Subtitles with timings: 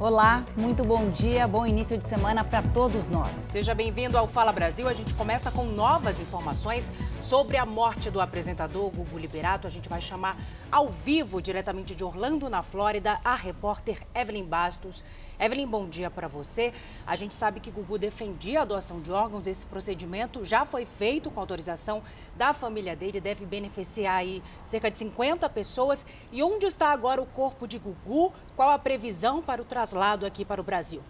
[0.00, 3.36] Olá, muito bom dia, bom início de semana para todos nós.
[3.36, 4.88] Seja bem-vindo ao Fala Brasil.
[4.88, 6.90] A gente começa com novas informações
[7.22, 9.66] sobre a morte do apresentador Gugu Liberato.
[9.66, 10.38] A gente vai chamar
[10.72, 15.04] ao vivo, diretamente de Orlando, na Flórida, a repórter Evelyn Bastos.
[15.38, 16.72] Evelyn, bom dia para você.
[17.06, 19.46] A gente sabe que Gugu defendia a doação de órgãos.
[19.46, 22.02] Esse procedimento já foi feito com autorização
[22.36, 26.06] da família dele, deve beneficiar aí cerca de 50 pessoas.
[26.32, 28.32] E onde está agora o corpo de Gugu?
[28.56, 31.02] Qual a previsão para o traslado aqui para o Brasil?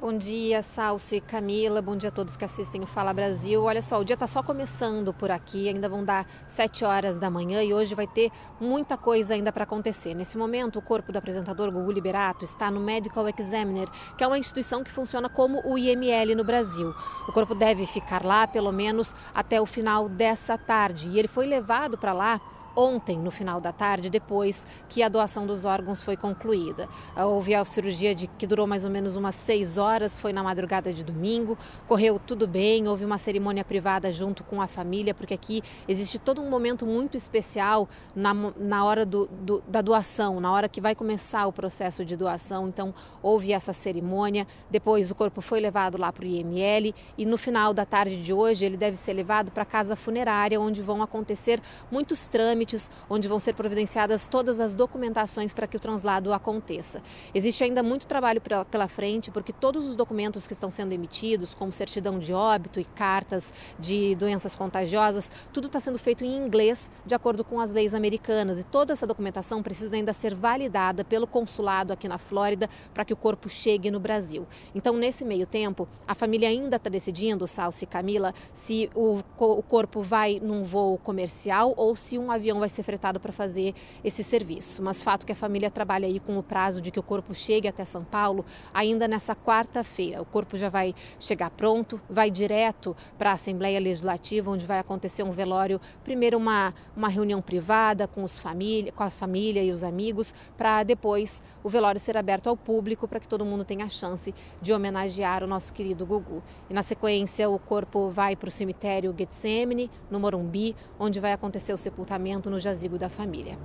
[0.00, 3.62] Bom dia, Salsi, Camila, bom dia a todos que assistem o Fala Brasil.
[3.62, 7.28] Olha só, o dia está só começando por aqui, ainda vão dar 7 horas da
[7.28, 10.14] manhã e hoje vai ter muita coisa ainda para acontecer.
[10.14, 14.38] Nesse momento, o corpo do apresentador Gugu Liberato está no Medical Examiner, que é uma
[14.38, 16.94] instituição que funciona como o IML no Brasil.
[17.28, 21.44] O corpo deve ficar lá pelo menos até o final dessa tarde e ele foi
[21.44, 22.40] levado para lá
[22.74, 26.88] ontem, no final da tarde, depois que a doação dos órgãos foi concluída.
[27.16, 30.92] Houve a cirurgia de, que durou mais ou menos umas seis horas, foi na madrugada
[30.92, 35.62] de domingo, correu tudo bem, houve uma cerimônia privada junto com a família, porque aqui
[35.88, 40.68] existe todo um momento muito especial na, na hora do, do, da doação, na hora
[40.68, 42.68] que vai começar o processo de doação.
[42.68, 47.36] Então, houve essa cerimônia, depois o corpo foi levado lá para o IML e no
[47.36, 51.02] final da tarde de hoje ele deve ser levado para a casa funerária, onde vão
[51.02, 51.60] acontecer
[51.90, 57.02] muitos trâmites trâmites, onde vão ser providenciadas todas as documentações para que o translado aconteça.
[57.34, 61.72] Existe ainda muito trabalho pela frente, porque todos os documentos que estão sendo emitidos, como
[61.72, 67.14] certidão de óbito e cartas de doenças contagiosas, tudo está sendo feito em inglês, de
[67.14, 68.60] acordo com as leis americanas.
[68.60, 73.12] E toda essa documentação precisa ainda ser validada pelo consulado aqui na Flórida para que
[73.12, 74.46] o corpo chegue no Brasil.
[74.74, 79.62] Então, nesse meio tempo, a família ainda está decidindo, Salsi e Camila, se o, o
[79.62, 83.74] corpo vai num voo comercial ou se um avião avião vai ser fretado para fazer
[84.02, 84.82] esse serviço.
[84.82, 87.68] Mas fato que a família trabalha aí com o prazo de que o corpo chegue
[87.68, 88.44] até São Paulo
[88.74, 90.20] ainda nessa quarta-feira.
[90.20, 95.22] O corpo já vai chegar pronto, vai direto para a Assembleia Legislativa, onde vai acontecer
[95.22, 99.84] um velório, primeiro uma, uma reunião privada com, os família, com a família e os
[99.84, 103.88] amigos, para depois o velório ser aberto ao público para que todo mundo tenha a
[103.88, 106.42] chance de homenagear o nosso querido Gugu.
[106.68, 111.72] E na sequência o corpo vai para o cemitério Getsemane, no Morumbi, onde vai acontecer
[111.72, 113.58] o sepultamento no jazigo da família.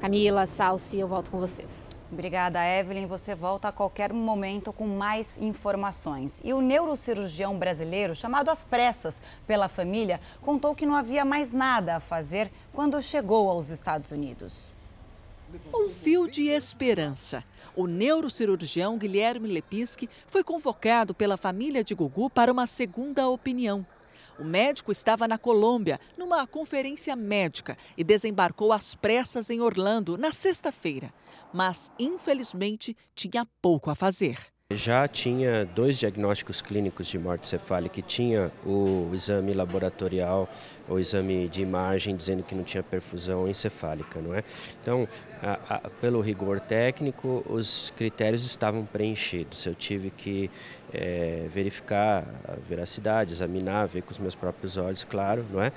[0.00, 1.90] Camila, Salsi, eu volto com vocês.
[2.12, 3.06] Obrigada, Evelyn.
[3.06, 6.40] Você volta a qualquer momento com mais informações.
[6.44, 11.96] E o neurocirurgião brasileiro, chamado às pressas pela família, contou que não havia mais nada
[11.96, 14.74] a fazer quando chegou aos Estados Unidos.
[15.74, 17.42] Um fio de esperança.
[17.74, 23.86] O neurocirurgião Guilherme Lepinski foi convocado pela família de Gugu para uma segunda opinião.
[24.38, 30.30] O médico estava na Colômbia, numa conferência médica, e desembarcou às pressas em Orlando na
[30.30, 31.12] sexta-feira.
[31.52, 34.55] Mas, infelizmente, tinha pouco a fazer.
[34.74, 40.48] Já tinha dois diagnósticos clínicos de morte cefálica, tinha o exame laboratorial,
[40.88, 44.42] o exame de imagem dizendo que não tinha perfusão encefálica, não é?
[44.82, 45.06] Então,
[45.40, 49.64] a, a, pelo rigor técnico, os critérios estavam preenchidos.
[49.64, 50.50] Eu tive que
[50.92, 55.70] é, verificar a veracidade, examinar, ver com os meus próprios olhos, claro, não é?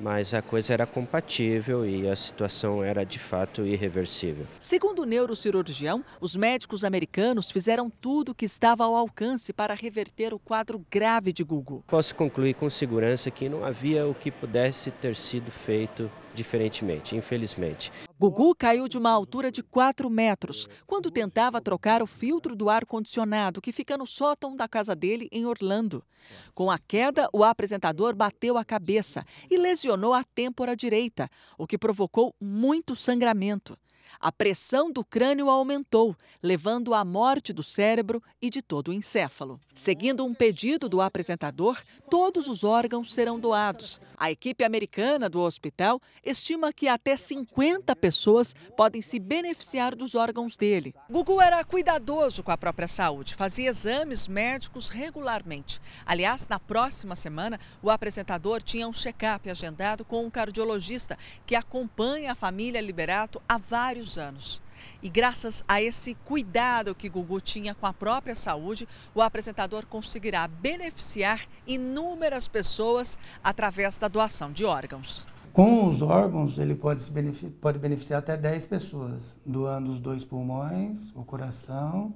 [0.00, 4.46] Mas a coisa era compatível e a situação era de fato irreversível.
[4.60, 10.34] Segundo o neurocirurgião, os médicos americanos fizeram tudo o que estava ao alcance para reverter
[10.34, 11.84] o quadro grave de Gugu.
[11.86, 17.92] Posso concluir com segurança que não havia o que pudesse ter sido feito diferentemente, infelizmente.
[18.18, 23.60] Gugu caiu de uma altura de 4 metros quando tentava trocar o filtro do ar-condicionado
[23.60, 26.04] que fica no sótão da casa dele em Orlando.
[26.54, 31.28] Com a queda, o apresentador bateu a cabeça e lesionou a têmpora direita,
[31.58, 33.76] o que provocou muito sangramento.
[34.20, 39.60] A pressão do crânio aumentou, levando à morte do cérebro e de todo o encéfalo.
[39.74, 41.80] Seguindo um pedido do apresentador,
[42.10, 44.00] todos os órgãos serão doados.
[44.16, 50.56] A equipe americana do hospital estima que até 50 pessoas podem se beneficiar dos órgãos
[50.56, 50.94] dele.
[51.10, 55.80] Gugu era cuidadoso com a própria saúde, fazia exames médicos regularmente.
[56.04, 62.32] Aliás, na próxima semana, o apresentador tinha um check-up agendado com um cardiologista que acompanha
[62.32, 64.62] a família Liberato há vários vários anos.
[65.02, 70.46] E graças a esse cuidado que Gugu tinha com a própria saúde, o apresentador conseguirá
[70.46, 75.26] beneficiar inúmeras pessoas através da doação de órgãos.
[75.52, 81.12] Com os órgãos, ele pode, beneficiar, pode beneficiar até 10 pessoas, doando os dois pulmões,
[81.14, 82.12] o coração,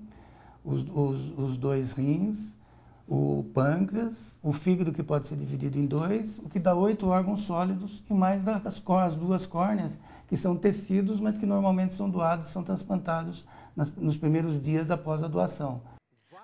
[0.64, 2.58] os, os, os dois rins,
[3.06, 7.43] o pâncreas, o fígado que pode ser dividido em dois, o que dá oito órgãos
[7.43, 9.96] sólidos e mais as, as duas córneas
[10.28, 13.44] que são tecidos, mas que normalmente são doados, são transplantados
[13.75, 15.80] nas, nos primeiros dias após a doação.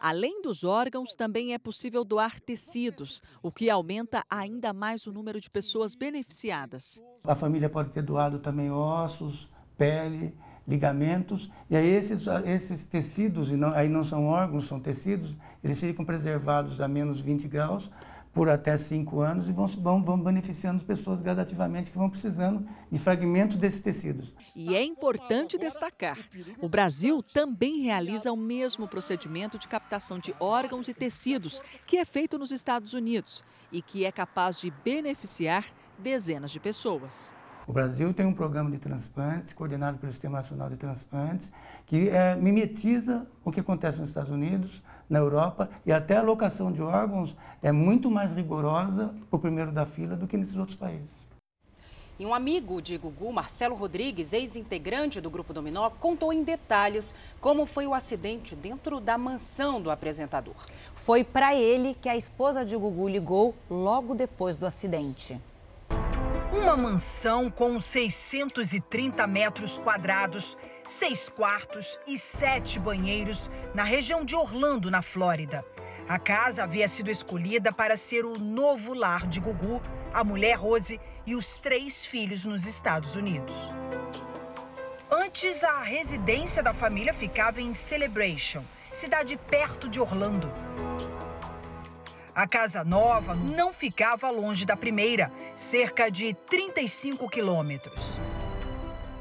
[0.00, 5.40] Além dos órgãos, também é possível doar tecidos, o que aumenta ainda mais o número
[5.40, 7.00] de pessoas beneficiadas.
[7.22, 9.48] A família pode ter doado também ossos,
[9.78, 10.34] pele,
[10.66, 15.78] ligamentos, e aí esses, esses tecidos, e não, aí não são órgãos, são tecidos, eles
[15.78, 17.90] ficam preservados a menos 20 graus
[18.34, 22.66] por até cinco anos e vão, vão, vão beneficiando as pessoas gradativamente que vão precisando
[22.90, 24.32] de fragmentos desses tecidos.
[24.56, 26.19] E é importante destacar:
[26.60, 32.04] o Brasil também realiza o mesmo procedimento de captação de órgãos e tecidos que é
[32.04, 35.64] feito nos Estados Unidos e que é capaz de beneficiar
[35.98, 37.32] dezenas de pessoas.
[37.66, 41.50] O Brasil tem um programa de transplantes, coordenado pelo Sistema Nacional de Transplantes,
[41.87, 46.70] que é, mimetiza o que acontece nos Estados Unidos, na Europa, e até a alocação
[46.70, 50.76] de órgãos é muito mais rigorosa para o primeiro da fila do que nesses outros
[50.76, 51.25] países.
[52.19, 57.66] E um amigo de Gugu, Marcelo Rodrigues, ex-integrante do Grupo Dominó, contou em detalhes como
[57.66, 60.55] foi o acidente dentro da mansão do apresentador.
[60.94, 65.40] Foi para ele que a esposa de Gugu ligou logo depois do acidente.
[66.56, 70.56] Uma mansão com 630 metros quadrados,
[70.86, 75.64] seis quartos e sete banheiros na região de Orlando, na Flórida.
[76.08, 81.00] A casa havia sido escolhida para ser o novo lar de Gugu, a mulher Rose
[81.26, 83.72] e os três filhos nos Estados Unidos.
[85.10, 88.62] Antes, a residência da família ficava em Celebration,
[88.92, 90.52] cidade perto de Orlando.
[92.34, 98.19] A casa nova não ficava longe da primeira, cerca de 35 quilômetros.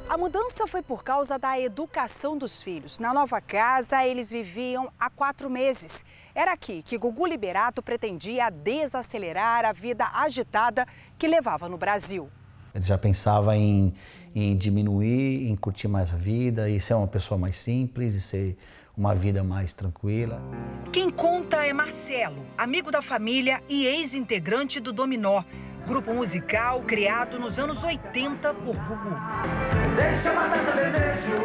[0.09, 2.97] A mudança foi por causa da educação dos filhos.
[2.97, 6.03] Na nova casa, eles viviam há quatro meses.
[6.33, 12.27] Era aqui que Gugu Liberato pretendia desacelerar a vida agitada que levava no Brasil.
[12.73, 13.93] Ele já pensava em,
[14.33, 18.57] em diminuir, em curtir mais a vida, e ser uma pessoa mais simples, e ser
[18.95, 20.39] uma vida mais tranquila.
[20.91, 25.43] Quem conta é Marcelo, amigo da família e ex-integrante do Dominó,
[25.85, 29.15] grupo musical criado nos anos 80 por Gugu.
[29.95, 31.37] Deixa matar seu desejo,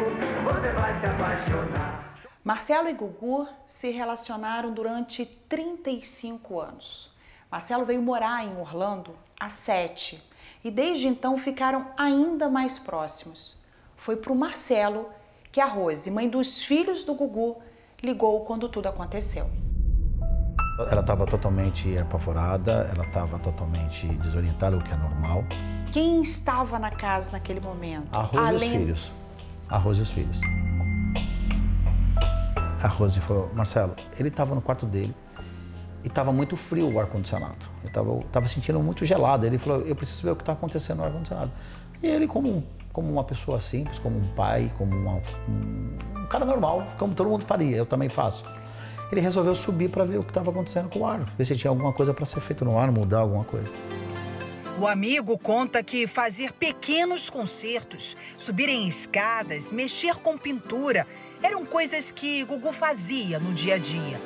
[0.43, 2.15] você vai se apaixonar.
[2.43, 7.11] Marcelo e Gugu se relacionaram durante 35 anos.
[7.51, 10.23] Marcelo veio morar em Orlando há sete
[10.63, 13.57] e desde então ficaram ainda mais próximos.
[13.97, 15.09] Foi para o Marcelo
[15.51, 17.57] que a Rose, mãe dos filhos do Gugu,
[18.03, 19.49] ligou quando tudo aconteceu.
[20.89, 25.43] Ela estava totalmente apavorada, ela estava totalmente desorientada, o que é normal.
[25.91, 28.07] Quem estava na casa naquele momento?
[28.11, 28.53] A Rose Além...
[28.53, 29.11] e os filhos.
[29.67, 30.39] A Rose e os filhos.
[32.81, 35.13] A Rose falou, Marcelo, ele estava no quarto dele
[36.01, 37.67] e estava muito frio o ar-condicionado.
[37.83, 39.45] Eu estava sentindo muito gelado.
[39.45, 41.51] Ele falou, eu preciso ver o que está acontecendo no ar-condicionado.
[42.01, 46.85] E ele, como como uma pessoa simples, como um pai, como uma, um, cara normal,
[46.97, 48.43] como todo mundo faria, eu também faço.
[49.11, 51.71] Ele resolveu subir para ver o que estava acontecendo com o ar, ver se tinha
[51.71, 53.71] alguma coisa para ser feito no ar, mudar alguma coisa.
[54.79, 61.05] O amigo conta que fazer pequenos concertos, subir em escadas, mexer com pintura,
[61.41, 64.19] eram coisas que Gugu fazia no dia a dia.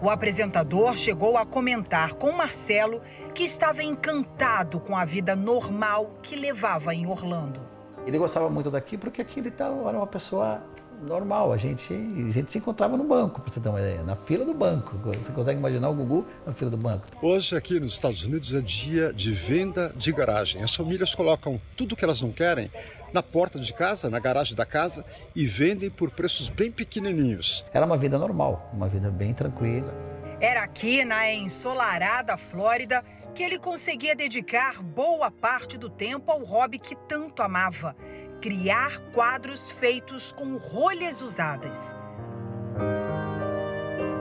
[0.00, 3.00] O apresentador chegou a comentar com Marcelo
[3.38, 7.60] que estava encantado com a vida normal que levava em Orlando.
[8.04, 10.60] Ele gostava muito daqui porque aqui ele era uma pessoa
[11.00, 11.52] normal.
[11.52, 14.44] A gente, a gente se encontrava no banco, para você ter uma ideia, na fila
[14.44, 14.98] do banco.
[15.14, 17.06] Você consegue imaginar o Gugu na fila do banco?
[17.22, 20.60] Hoje, aqui nos Estados Unidos, é dia de venda de garagem.
[20.60, 22.68] As famílias colocam tudo que elas não querem
[23.12, 27.64] na porta de casa, na garagem da casa e vendem por preços bem pequenininhos.
[27.72, 29.94] Era uma vida normal, uma vida bem tranquila.
[30.40, 33.04] Era aqui na ensolarada Flórida
[33.38, 37.94] que ele conseguia dedicar boa parte do tempo ao hobby que tanto amava:
[38.40, 41.94] criar quadros feitos com rolhas usadas.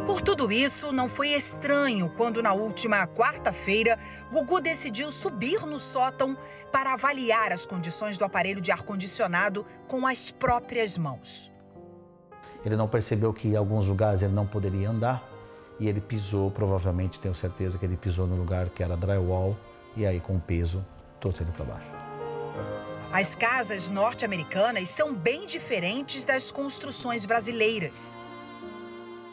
[0.06, 3.98] Por tudo isso, não foi estranho quando, na última quarta-feira,
[4.32, 6.38] Gugu decidiu subir no sótão
[6.72, 11.52] para avaliar as condições do aparelho de ar-condicionado com as próprias mãos.
[12.64, 15.37] Ele não percebeu que em alguns lugares ele não poderia andar
[15.80, 19.56] e ele pisou, provavelmente tenho certeza que ele pisou no lugar que era drywall
[19.96, 20.86] e aí com o peso
[21.20, 21.92] torcendo para baixo.
[23.12, 28.18] As casas norte-americanas são bem diferentes das construções brasileiras.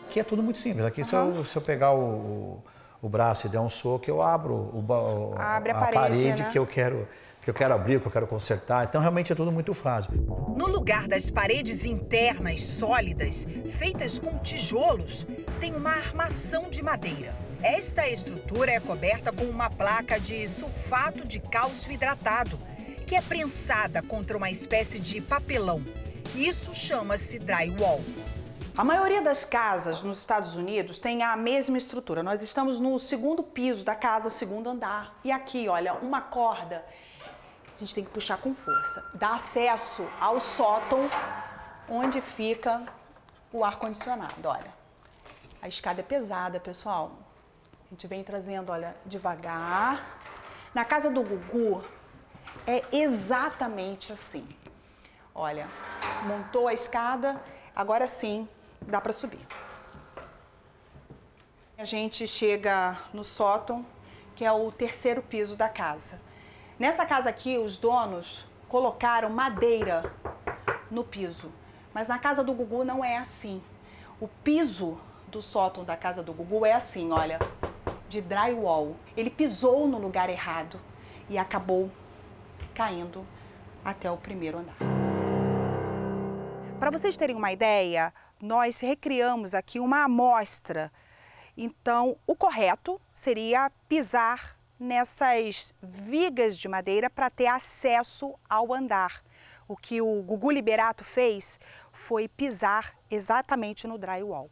[0.07, 0.87] Aqui é tudo muito simples.
[0.87, 1.07] Aqui, uhum.
[1.07, 2.63] se, eu, se eu pegar o,
[3.03, 6.51] o, braço e der um soco, eu abro o, Abre a, a parede, parede né?
[6.53, 7.09] que eu quero
[7.45, 8.85] que eu quero abrir, que eu quero consertar.
[8.85, 10.11] Então, realmente é tudo muito frágil.
[10.57, 13.47] No lugar das paredes internas sólidas,
[13.79, 15.27] feitas com tijolos,
[15.61, 17.37] tem uma armação de madeira.
[17.63, 22.59] Esta estrutura é coberta com uma placa de sulfato de cálcio hidratado,
[23.07, 25.83] que é prensada contra uma espécie de papelão.
[26.35, 28.01] Isso chama-se drywall.
[28.77, 32.23] A maioria das casas nos Estados Unidos tem a mesma estrutura.
[32.23, 35.21] Nós estamos no segundo piso da casa, o segundo andar.
[35.23, 36.85] E aqui, olha, uma corda.
[37.75, 39.05] A gente tem que puxar com força.
[39.15, 41.09] Dá acesso ao sótão
[41.89, 42.83] onde fica
[43.53, 44.73] o ar-condicionado, olha.
[45.61, 47.13] A escada é pesada, pessoal.
[47.87, 50.19] A gente vem trazendo, olha, devagar.
[50.75, 51.85] Na casa do Gugu
[52.67, 54.49] é exatamente assim.
[55.35, 55.69] Olha,
[56.27, 57.41] montou a escada,
[57.75, 58.49] agora sim
[58.83, 59.45] dá para subir.
[61.77, 63.85] A gente chega no sótão,
[64.37, 66.21] que é o terceiro piso da casa.
[66.77, 70.13] Nessa casa aqui, os donos colocaram madeira
[70.91, 71.53] no piso,
[71.93, 73.63] mas na casa do Gugu não é assim.
[74.21, 77.39] O piso do sótão da casa do Gugu é assim, olha,
[78.09, 78.97] de drywall.
[79.17, 80.81] Ele pisou no lugar errado
[81.31, 81.93] e acabou
[82.75, 83.25] caindo
[83.85, 84.77] até o primeiro andar.
[86.81, 88.13] Para vocês terem uma ideia,
[88.43, 90.91] nós recriamos aqui uma amostra.
[91.57, 99.23] Então, o correto seria pisar nessas vigas de madeira para ter acesso ao andar.
[99.67, 101.59] O que o Gugu Liberato fez
[101.93, 104.51] foi pisar exatamente no drywall.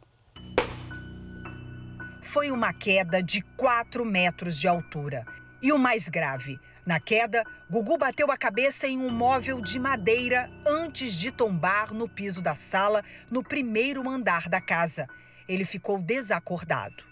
[2.23, 5.25] Foi uma queda de 4 metros de altura.
[5.61, 10.49] E o mais grave, na queda, Gugu bateu a cabeça em um móvel de madeira
[10.65, 15.07] antes de tombar no piso da sala, no primeiro andar da casa.
[15.47, 17.03] Ele ficou desacordado.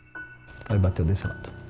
[0.70, 1.61] Ele bateu desse lado.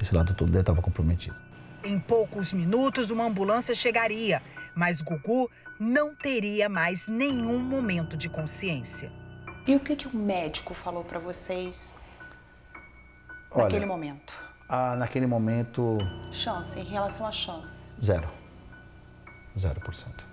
[0.00, 1.36] Esse lado todo dele estava comprometido.
[1.84, 4.42] Em poucos minutos, uma ambulância chegaria,
[4.74, 9.12] mas Gugu não teria mais nenhum momento de consciência.
[9.66, 11.94] E o que, que o médico falou para vocês
[13.50, 14.34] Olha, naquele momento?
[14.68, 15.98] Ah, naquele momento.
[16.32, 17.90] Chance, em relação à chance?
[18.02, 18.28] Zero.
[19.58, 20.27] Zero por cento.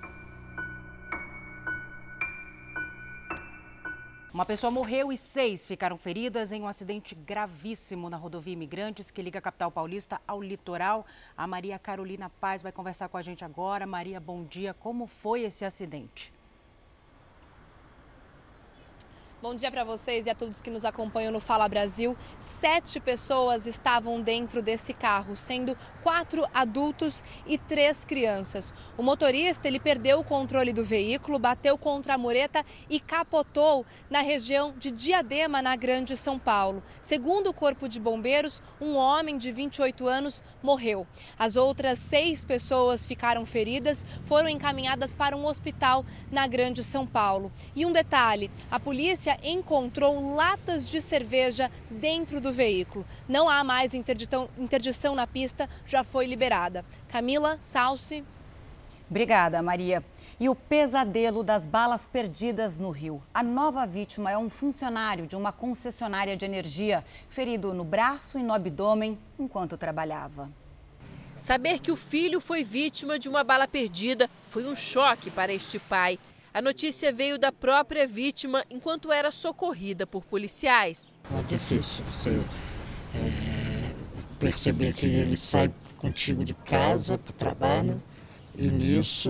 [4.36, 9.22] Uma pessoa morreu e seis ficaram feridas em um acidente gravíssimo na rodovia Imigrantes que
[9.22, 11.06] liga a capital paulista ao litoral.
[11.38, 13.88] A Maria Carolina Paz vai conversar com a gente agora.
[13.88, 14.74] Maria, bom dia.
[14.74, 16.34] Como foi esse acidente?
[19.42, 22.15] Bom dia para vocês e a todos que nos acompanham no Fala Brasil.
[22.39, 28.74] Sete pessoas estavam dentro desse carro, sendo quatro adultos e três crianças.
[28.98, 34.22] O motorista ele perdeu o controle do veículo, bateu contra a mureta e capotou na
[34.22, 36.82] região de Diadema, na Grande São Paulo.
[37.01, 41.06] Segundo o Corpo de Bombeiros, um homem de 28 anos morreu.
[41.38, 47.51] As outras seis pessoas ficaram feridas, foram encaminhadas para um hospital na Grande São Paulo.
[47.75, 53.06] E um detalhe: a polícia encontrou latas de cerveja dentro do veículo.
[53.27, 56.86] Não há mais interdição, interdição na pista, já foi liberada.
[57.10, 58.24] Camila, Salsi.
[59.10, 60.04] Obrigada, Maria.
[60.39, 63.22] E o pesadelo das balas perdidas no Rio.
[63.34, 68.44] A nova vítima é um funcionário de uma concessionária de energia, ferido no braço e
[68.44, 70.50] no abdômen enquanto trabalhava.
[71.36, 75.77] Saber que o filho foi vítima de uma bala perdida foi um choque para este
[75.77, 76.18] pai.
[76.55, 81.13] A notícia veio da própria vítima enquanto era socorrida por policiais.
[81.38, 82.29] É difícil você
[83.13, 83.93] é,
[84.39, 88.01] perceber que ele sai contigo de casa para o trabalho
[88.57, 89.29] e nisso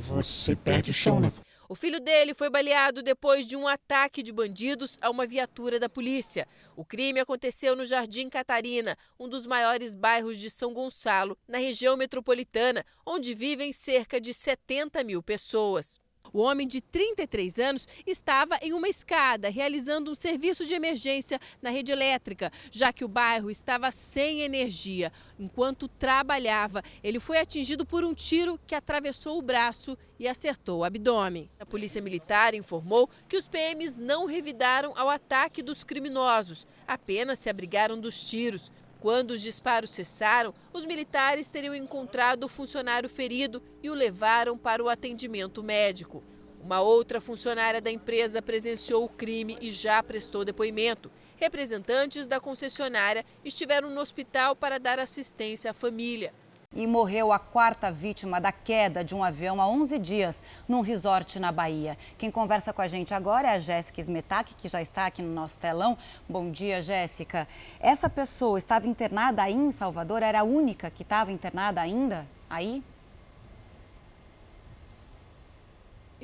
[0.00, 1.32] você perde o chão, né?
[1.68, 5.88] O filho dele foi baleado depois de um ataque de bandidos a uma viatura da
[5.88, 6.48] polícia.
[6.74, 11.96] O crime aconteceu no Jardim Catarina, um dos maiores bairros de São Gonçalo, na região
[11.96, 16.00] metropolitana, onde vivem cerca de 70 mil pessoas.
[16.32, 21.70] O homem de 33 anos estava em uma escada realizando um serviço de emergência na
[21.70, 25.12] rede elétrica, já que o bairro estava sem energia.
[25.38, 30.84] Enquanto trabalhava, ele foi atingido por um tiro que atravessou o braço e acertou o
[30.84, 31.50] abdômen.
[31.60, 37.50] A Polícia Militar informou que os PMs não revidaram ao ataque dos criminosos, apenas se
[37.50, 38.72] abrigaram dos tiros.
[39.00, 44.82] Quando os disparos cessaram, os militares teriam encontrado o funcionário ferido e o levaram para
[44.82, 46.22] o atendimento médico.
[46.62, 51.10] Uma outra funcionária da empresa presenciou o crime e já prestou depoimento.
[51.36, 56.32] Representantes da concessionária estiveram no hospital para dar assistência à família
[56.76, 61.40] e morreu a quarta vítima da queda de um avião há 11 dias num resort
[61.40, 61.96] na Bahia.
[62.18, 65.32] Quem conversa com a gente agora é a Jéssica Smetak, que já está aqui no
[65.32, 65.96] nosso telão.
[66.28, 67.48] Bom dia, Jéssica.
[67.80, 70.22] Essa pessoa estava internada aí em Salvador?
[70.22, 72.84] Era a única que estava internada ainda aí?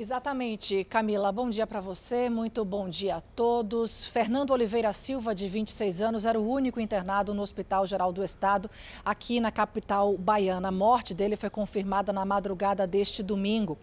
[0.03, 1.31] Exatamente, Camila.
[1.31, 4.05] Bom dia para você, muito bom dia a todos.
[4.05, 8.69] Fernando Oliveira Silva, de 26 anos, era o único internado no Hospital Geral do Estado,
[9.05, 10.67] aqui na capital baiana.
[10.67, 13.77] A morte dele foi confirmada na madrugada deste domingo.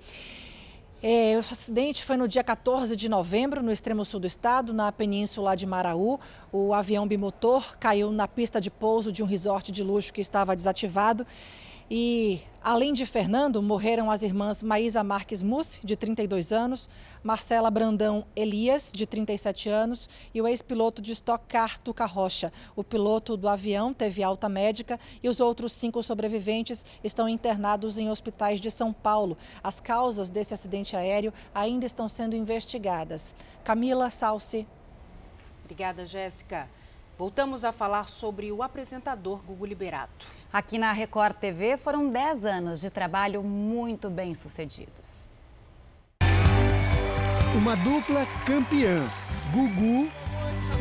[1.02, 4.92] É, o acidente foi no dia 14 de novembro, no extremo sul do estado, na
[4.92, 6.20] península de Maraú.
[6.52, 10.54] O avião bimotor caiu na pista de pouso de um resort de luxo que estava
[10.54, 11.26] desativado.
[11.90, 16.90] E Além de Fernando, morreram as irmãs Maísa Marques Mussi, de 32 anos,
[17.23, 22.52] Marcela Brandão Elias, de 37 anos, e o ex-piloto de Stock Car, Tuca Rocha.
[22.76, 28.11] O piloto do avião teve alta médica e os outros cinco sobreviventes estão internados em
[28.11, 29.38] hospitais de São Paulo.
[29.64, 33.35] As causas desse acidente aéreo ainda estão sendo investigadas.
[33.64, 34.66] Camila Salsi.
[35.64, 36.68] Obrigada, Jéssica.
[37.16, 40.39] Voltamos a falar sobre o apresentador Gugu Liberato.
[40.52, 45.28] Aqui na Record TV foram 10 anos de trabalho muito bem sucedidos.
[47.57, 49.09] Uma dupla campeã,
[49.52, 50.11] Gugu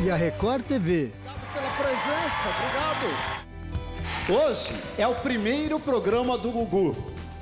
[0.04, 1.12] e a Record TV.
[1.14, 3.06] Obrigado pela presença, obrigado.
[4.42, 6.96] Hoje é o primeiro programa do Gugu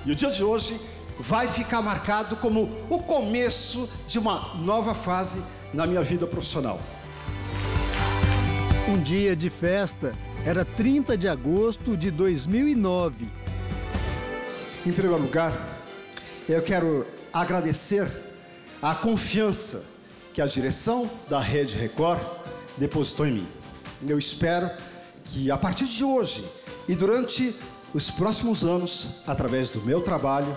[0.05, 0.79] e o dia de hoje
[1.19, 5.43] vai ficar marcado como o começo de uma nova fase
[5.73, 6.79] na minha vida profissional.
[8.87, 10.28] Um dia de festa.
[10.45, 13.27] Era 30 de agosto de 2009.
[14.87, 15.53] Em primeiro lugar,
[16.49, 18.09] eu quero agradecer
[18.81, 19.85] a confiança
[20.33, 22.21] que a direção da Rede Record
[22.77, 23.49] depositou em mim.
[24.07, 24.71] Eu espero
[25.25, 26.45] que a partir de hoje
[26.89, 27.55] e durante
[27.93, 30.57] os próximos anos, através do meu trabalho,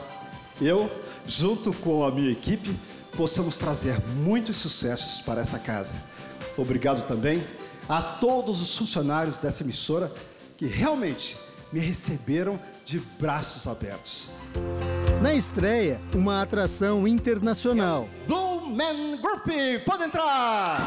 [0.62, 0.90] eu,
[1.26, 2.80] junto com a minha equipe,
[3.18, 6.04] possamos trazer muitos sucessos para essa casa.
[6.56, 7.44] Obrigado também
[7.88, 10.12] a todos os funcionários dessa emissora
[10.58, 11.38] que realmente
[11.72, 14.30] me receberam de braços abertos.
[15.22, 18.08] Na estreia, uma atração internacional.
[18.28, 19.48] Blue Man Group,
[19.86, 20.80] pode entrar!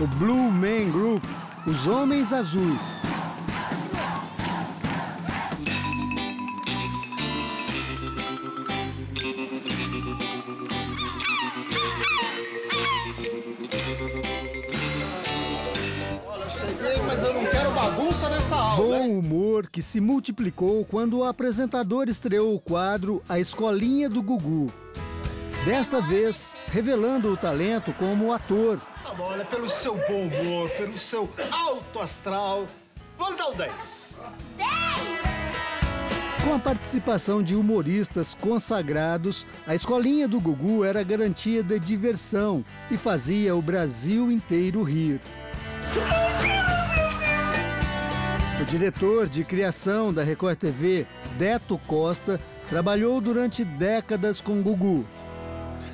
[0.00, 1.22] O Blue Man Group,
[1.66, 3.11] os Homens Azuis.
[18.76, 24.72] Bom humor que se multiplicou quando o apresentador estreou o quadro A Escolinha do Gugu.
[25.64, 28.80] Desta vez, revelando o talento como ator.
[29.04, 32.66] Tá bom, olha, pelo seu bom humor, pelo seu alto astral,
[33.18, 34.24] vou dar o 10.
[34.56, 35.32] 10!
[36.44, 42.96] Com a participação de humoristas consagrados, a escolinha do Gugu era garantia de diversão e
[42.96, 45.20] fazia o Brasil inteiro rir.
[48.62, 51.04] O diretor de criação da Record TV,
[51.36, 55.04] Deto Costa, trabalhou durante décadas com Gugu.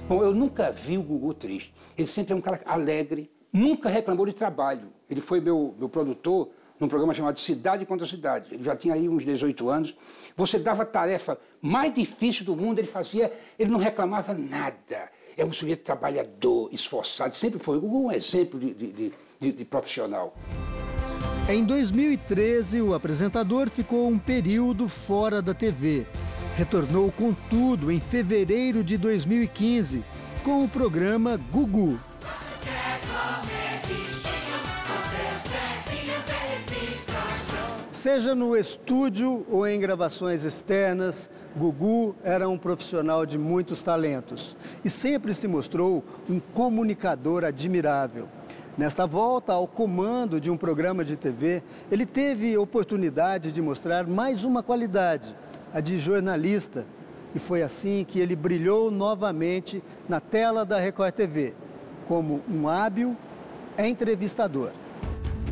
[0.06, 1.72] Bom, eu nunca vi o Gugu triste.
[1.96, 4.92] Ele sempre é um cara alegre, nunca reclamou de trabalho.
[5.08, 8.54] Ele foi meu, meu produtor num programa chamado Cidade contra Cidade.
[8.54, 9.96] Ele já tinha aí uns 18 anos.
[10.36, 15.10] Você dava a tarefa mais difícil do mundo, ele fazia, ele não reclamava nada.
[15.38, 17.78] É um sujeito trabalhador, esforçado, sempre foi.
[17.78, 20.36] O Gugu é um exemplo de, de, de, de profissional.
[21.50, 26.06] Em 2013, o apresentador ficou um período fora da TV.
[26.54, 30.04] Retornou com tudo em fevereiro de 2015
[30.44, 31.98] com o programa Gugu.
[37.94, 44.90] Seja no estúdio ou em gravações externas, Gugu era um profissional de muitos talentos e
[44.90, 48.28] sempre se mostrou um comunicador admirável.
[48.78, 54.44] Nesta volta ao comando de um programa de TV, ele teve oportunidade de mostrar mais
[54.44, 55.34] uma qualidade,
[55.74, 56.86] a de jornalista.
[57.34, 61.54] E foi assim que ele brilhou novamente na tela da Record TV,
[62.06, 63.16] como um hábil
[63.76, 64.70] entrevistador.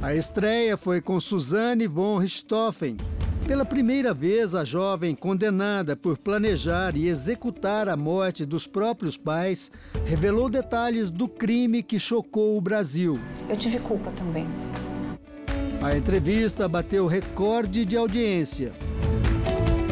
[0.01, 2.97] A estreia foi com Suzane von Richthofen,
[3.47, 9.71] pela primeira vez, a jovem condenada por planejar e executar a morte dos próprios pais
[10.05, 13.19] revelou detalhes do crime que chocou o Brasil.
[13.49, 14.47] Eu tive culpa também.
[15.81, 18.73] A entrevista bateu recorde de audiência.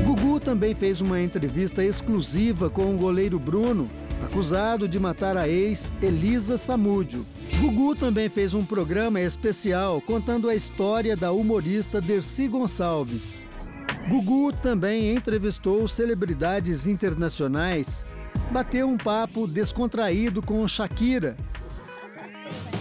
[0.05, 3.89] Gugu também fez uma entrevista exclusiva com o goleiro Bruno,
[4.25, 7.25] acusado de matar a ex Elisa Samúdio.
[7.61, 13.45] Gugu também fez um programa especial contando a história da humorista Dercy Gonçalves.
[14.09, 18.05] Gugu também entrevistou celebridades internacionais,
[18.51, 21.37] bateu um papo descontraído com Shakira.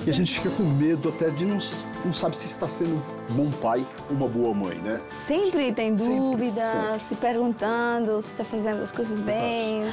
[0.05, 1.57] E a gente fica com medo até de não,
[2.03, 4.99] não sabe se está sendo um bom pai ou uma boa mãe, né?
[5.25, 6.99] Sempre tem dúvida, sempre.
[7.07, 9.85] se perguntando se está fazendo as coisas bem.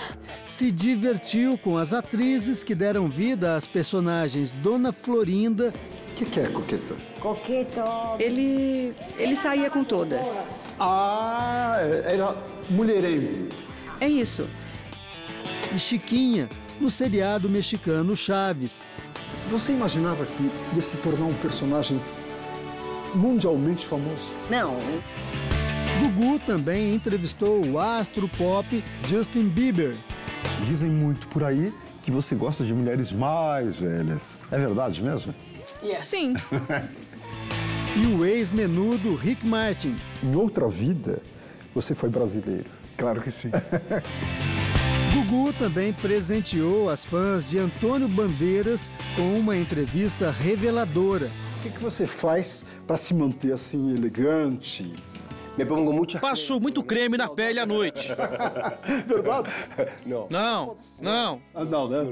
[0.45, 5.73] Se divertiu com as atrizes que deram vida às personagens Dona Florinda.
[6.11, 6.97] O que, que é Coqueto?
[7.21, 7.81] Coqueto.
[8.19, 10.41] Ele, ele saía com todas.
[10.81, 12.37] Ah, era
[12.69, 13.49] mulherengo.
[14.01, 14.49] É isso.
[15.73, 16.49] E Chiquinha,
[16.81, 18.89] no seriado mexicano Chaves.
[19.51, 22.01] Você imaginava que ia se tornar um personagem
[23.15, 24.29] mundialmente famoso?
[24.49, 24.77] Não.
[26.01, 29.97] Gugu também entrevistou o astro pop Justin Bieber.
[30.65, 34.39] Dizem muito por aí que você gosta de mulheres mais velhas.
[34.51, 35.35] É verdade mesmo?
[35.83, 36.05] Yes.
[36.05, 36.35] Sim.
[37.97, 39.97] e o ex-menudo Rick Martin.
[40.23, 41.21] Em outra vida,
[41.75, 42.71] você foi brasileiro.
[42.97, 43.51] Claro que sim.
[45.13, 51.31] Gugu também presenteou as fãs de Antônio Bandeiras com uma entrevista reveladora.
[51.59, 54.93] O que, que você faz para se manter assim elegante?
[56.21, 58.09] Passo muito creme na pele à noite.
[59.07, 59.51] Verdade?
[60.07, 60.27] Não.
[60.31, 61.43] Não, não.
[61.55, 62.03] Ah, não, né?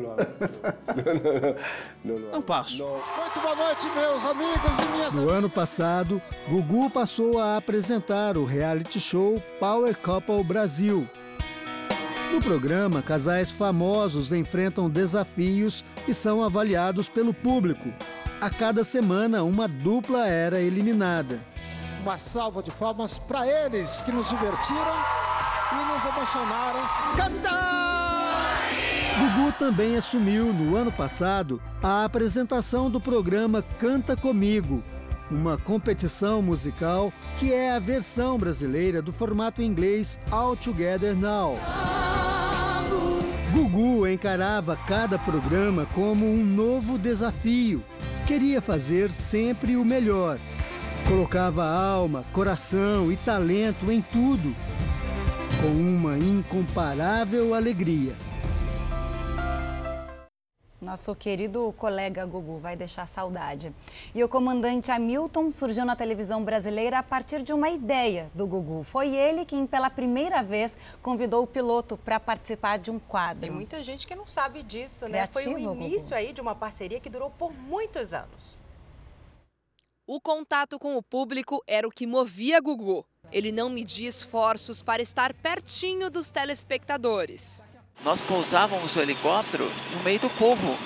[2.05, 2.85] Não, não, não passo.
[2.85, 8.45] Muito boa noite, meus amigos e minhas No ano passado, Gugu passou a apresentar o
[8.45, 11.09] reality show Power Couple Brasil.
[12.33, 17.89] No programa, casais famosos enfrentam desafios e são avaliados pelo público.
[18.41, 21.41] A cada semana, uma dupla era eliminada.
[22.03, 24.95] Uma salva de palmas para eles que nos divertiram
[25.73, 26.81] e nos emocionaram.
[27.17, 27.99] Cantar!
[29.19, 34.83] Gugu também assumiu no ano passado a apresentação do programa Canta Comigo,
[35.31, 41.59] uma competição musical que é a versão brasileira do formato inglês All Together Now.
[43.53, 47.83] Gugu encarava cada programa como um novo desafio.
[48.27, 50.39] Queria fazer sempre o melhor.
[51.07, 54.55] Colocava alma, coração e talento em tudo,
[55.61, 58.13] com uma incomparável alegria.
[60.81, 63.75] Nosso querido colega Gugu vai deixar saudade.
[64.15, 68.85] E o comandante Hamilton surgiu na televisão brasileira a partir de uma ideia do Gugu.
[68.85, 73.41] Foi ele quem, pela primeira vez, convidou o piloto para participar de um quadro.
[73.41, 75.53] Tem muita gente que não sabe disso, Criativo, né?
[75.53, 76.15] Foi o início Gugu.
[76.15, 78.61] aí de uma parceria que durou por muitos anos.
[80.07, 83.05] O contato com o público era o que movia Gugu.
[83.33, 87.65] Ele não media esforços para estar pertinho dos telespectadores.
[88.05, 90.77] Nós pousávamos o helicóptero no meio do povo.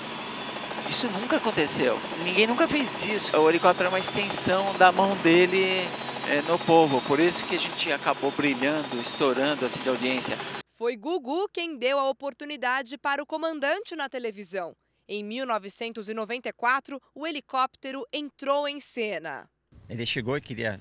[0.89, 1.99] Isso nunca aconteceu.
[2.23, 3.37] Ninguém nunca fez isso.
[3.37, 5.87] O helicóptero é uma extensão da mão dele
[6.27, 7.01] é, no povo.
[7.01, 10.37] Por isso que a gente acabou brilhando, estourando assim de audiência.
[10.75, 14.75] Foi Gugu quem deu a oportunidade para o comandante na televisão.
[15.07, 19.47] Em 1994, o helicóptero entrou em cena.
[19.87, 20.79] Ele chegou e queria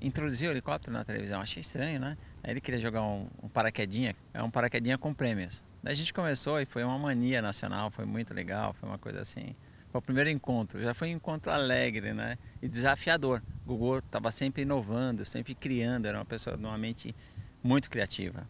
[0.00, 1.40] introduzir o helicóptero na televisão.
[1.40, 2.16] Achei estranho, né?
[2.42, 5.62] Aí ele queria jogar um, um paraquedinha, é um paraquedinha com prêmios.
[5.82, 9.20] Daí a gente começou e foi uma mania nacional, foi muito legal, foi uma coisa
[9.20, 9.54] assim.
[9.90, 12.38] Foi o primeiro encontro, já foi um encontro alegre, né?
[12.62, 13.42] E desafiador.
[13.66, 17.14] O Gugu estava sempre inovando, sempre criando, era uma pessoa de uma mente
[17.62, 18.46] muito criativa.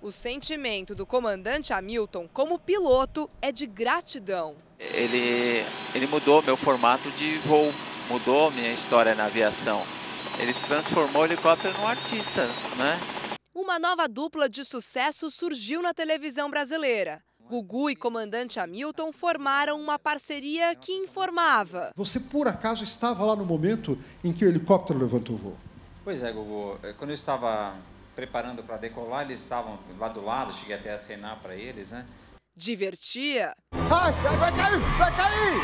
[0.00, 4.54] O sentimento do comandante Hamilton como piloto é de gratidão.
[4.78, 7.72] Ele, ele mudou meu formato de voo,
[8.08, 9.84] mudou minha história na aviação.
[10.38, 13.00] Ele transformou o helicóptero num artista, né?
[13.64, 17.22] Uma nova dupla de sucesso surgiu na televisão brasileira.
[17.40, 21.90] Gugu e comandante Hamilton formaram uma parceria que informava.
[21.96, 25.56] Você por acaso estava lá no momento em que o helicóptero levantou o voo?
[26.04, 26.78] Pois é, Gugu.
[26.98, 27.74] Quando eu estava
[28.14, 32.06] preparando para decolar, eles estavam lá do lado, cheguei até a acenar para eles, né?
[32.54, 33.54] Divertia.
[33.72, 35.60] Ai, vai cair, vai cair!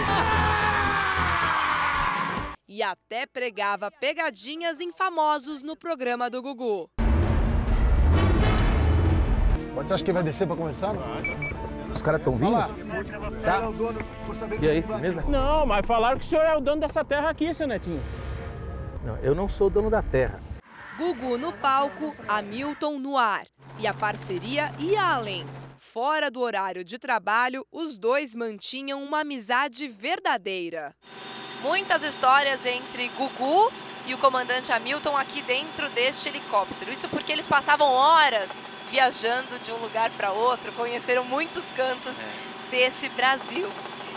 [2.67, 6.89] E até pregava pegadinhas em famosos no programa do Gugu.
[9.75, 10.95] Você acha que vai descer para conversar?
[11.93, 12.53] Os caras estão vindo?
[12.53, 13.63] Tá.
[14.61, 15.25] E aí, beleza?
[15.29, 18.03] Não, mas falaram que o senhor é o dono dessa terra aqui, seu netinho.
[19.05, 20.41] Não, eu não sou dono da terra.
[20.99, 23.45] Gugu no palco, Hamilton no ar.
[23.79, 25.47] E a parceria ia além.
[25.79, 30.95] Fora do horário de trabalho, os dois mantinham uma amizade verdadeira.
[31.63, 33.73] Muitas histórias entre Gugu
[34.07, 36.93] e o comandante Hamilton aqui dentro deste helicóptero.
[36.93, 42.17] Isso porque eles passavam horas viajando de um lugar para outro, conheceram muitos cantos
[42.71, 43.69] desse Brasil.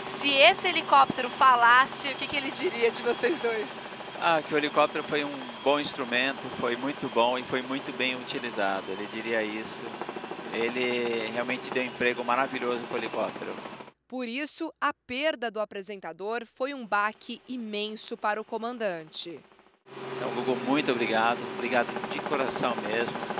[0.08, 3.86] Se esse helicóptero falasse, o que, que ele diria de vocês dois?
[4.20, 5.32] Ah, que o helicóptero foi um
[5.62, 8.84] bom instrumento, foi muito bom e foi muito bem utilizado.
[8.90, 9.82] Ele diria isso.
[10.52, 13.54] Ele realmente deu um emprego maravilhoso para o helicóptero.
[14.06, 19.40] Por isso, a perda do apresentador foi um baque imenso para o comandante.
[20.16, 21.40] Então, Gugu, muito obrigado.
[21.56, 23.33] Obrigado de coração mesmo.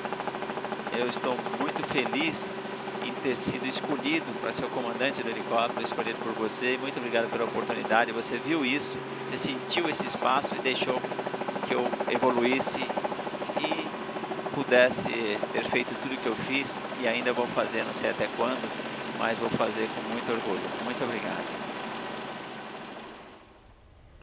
[0.96, 2.50] Eu estou muito feliz
[3.00, 6.78] em ter sido escolhido para ser o comandante do helicóptero, escolhido por você.
[6.78, 8.12] Muito obrigado pela oportunidade.
[8.12, 11.04] Você viu isso, você sentiu esse espaço e deixou
[11.64, 12.94] que eu evoluísse
[13.56, 13.94] e
[14.52, 18.72] pudesse ter feito tudo que eu fiz e ainda vou fazer, não sei até quando,
[19.12, 20.74] mas vou fazer com muito orgulho.
[20.78, 21.63] Muito obrigado.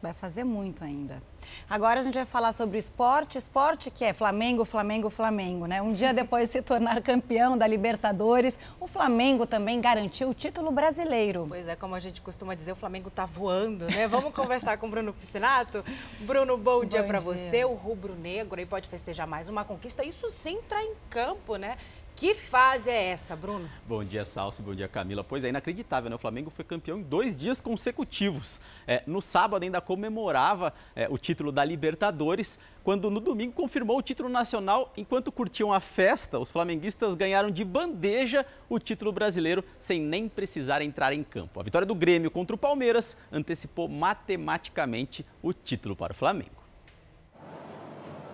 [0.02, 1.22] Vai fazer muito ainda.
[1.70, 3.38] Agora a gente vai falar sobre o esporte.
[3.38, 5.80] Esporte que é Flamengo, Flamengo, Flamengo, né?
[5.80, 10.72] Um dia depois de se tornar campeão da Libertadores, o Flamengo também garantiu o título
[10.72, 11.46] brasileiro.
[11.48, 14.08] Pois é, como a gente costuma dizer, o Flamengo tá voando, né?
[14.08, 15.84] Vamos conversar com o Bruno Piscinato.
[16.22, 17.64] Bruno, bom, bom dia para você.
[17.64, 20.04] O rubro-negro aí pode festejar mais uma conquista.
[20.04, 21.78] Isso sim entrar em campo, né?
[22.22, 23.68] Que fase é essa, Bruno?
[23.84, 24.62] Bom dia, Salsi.
[24.62, 25.24] Bom dia, Camila.
[25.24, 26.14] Pois é, inacreditável, né?
[26.14, 28.60] O Flamengo foi campeão em dois dias consecutivos.
[28.86, 34.02] É, no sábado ainda comemorava é, o título da Libertadores, quando no domingo confirmou o
[34.02, 34.92] título nacional.
[34.96, 40.80] Enquanto curtiam a festa, os flamenguistas ganharam de bandeja o título brasileiro sem nem precisar
[40.80, 41.58] entrar em campo.
[41.58, 46.62] A vitória do Grêmio contra o Palmeiras antecipou matematicamente o título para o Flamengo.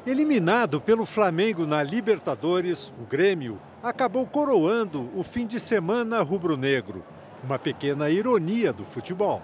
[0.06, 7.04] Eliminado pelo Flamengo na Libertadores, o Grêmio acabou coroando o fim de semana rubro-negro.
[7.42, 9.42] Uma pequena ironia do futebol.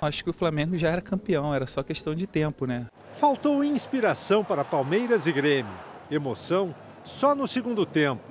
[0.00, 2.86] Acho que o Flamengo já era campeão, era só questão de tempo, né?
[3.14, 5.72] Faltou inspiração para Palmeiras e Grêmio.
[6.10, 8.22] Emoção só no segundo tempo.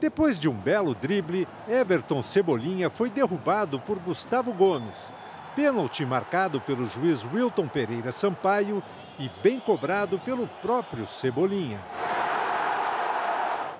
[0.00, 5.12] Depois de um belo drible, Everton Cebolinha foi derrubado por Gustavo Gomes.
[5.56, 8.82] Pênalti marcado pelo juiz Wilton Pereira Sampaio
[9.18, 11.80] e bem cobrado pelo próprio Cebolinha.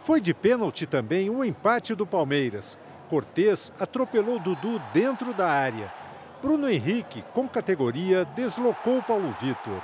[0.05, 2.79] Foi de pênalti também o empate do Palmeiras.
[3.09, 5.91] Cortez atropelou Dudu dentro da área.
[6.43, 9.81] Bruno Henrique, com categoria, deslocou Paulo Vitor.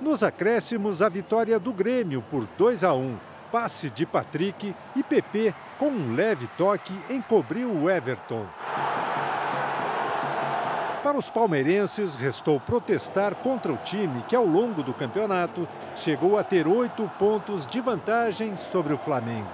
[0.00, 3.18] Nos acréscimos, a vitória do Grêmio por 2 a 1.
[3.52, 8.46] Passe de Patrick e PP, com um leve toque, encobriu o Everton.
[11.02, 16.44] Para os palmeirenses, restou protestar contra o time que, ao longo do campeonato, chegou a
[16.44, 19.48] ter oito pontos de vantagem sobre o Flamengo.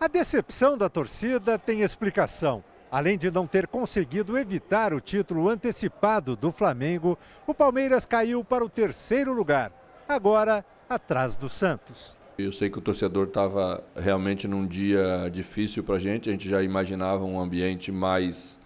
[0.00, 2.64] A decepção da torcida tem explicação.
[2.90, 8.64] Além de não ter conseguido evitar o título antecipado do Flamengo, o Palmeiras caiu para
[8.64, 9.70] o terceiro lugar,
[10.08, 12.21] agora atrás do Santos.
[12.44, 16.28] Eu sei que o torcedor estava realmente num dia difícil para a gente.
[16.28, 18.58] A gente já imaginava um ambiente mais,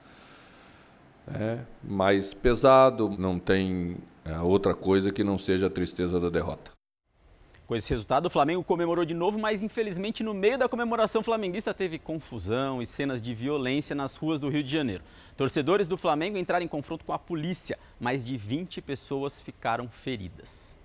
[1.29, 3.09] é, mais pesado.
[3.19, 6.71] Não tem é, outra coisa que não seja a tristeza da derrota.
[7.67, 11.75] Com esse resultado, o Flamengo comemorou de novo, mas infelizmente no meio da comemoração flamenguista
[11.75, 15.03] teve confusão e cenas de violência nas ruas do Rio de Janeiro.
[15.37, 17.77] Torcedores do Flamengo entraram em confronto com a polícia.
[17.99, 20.77] Mais de 20 pessoas ficaram feridas.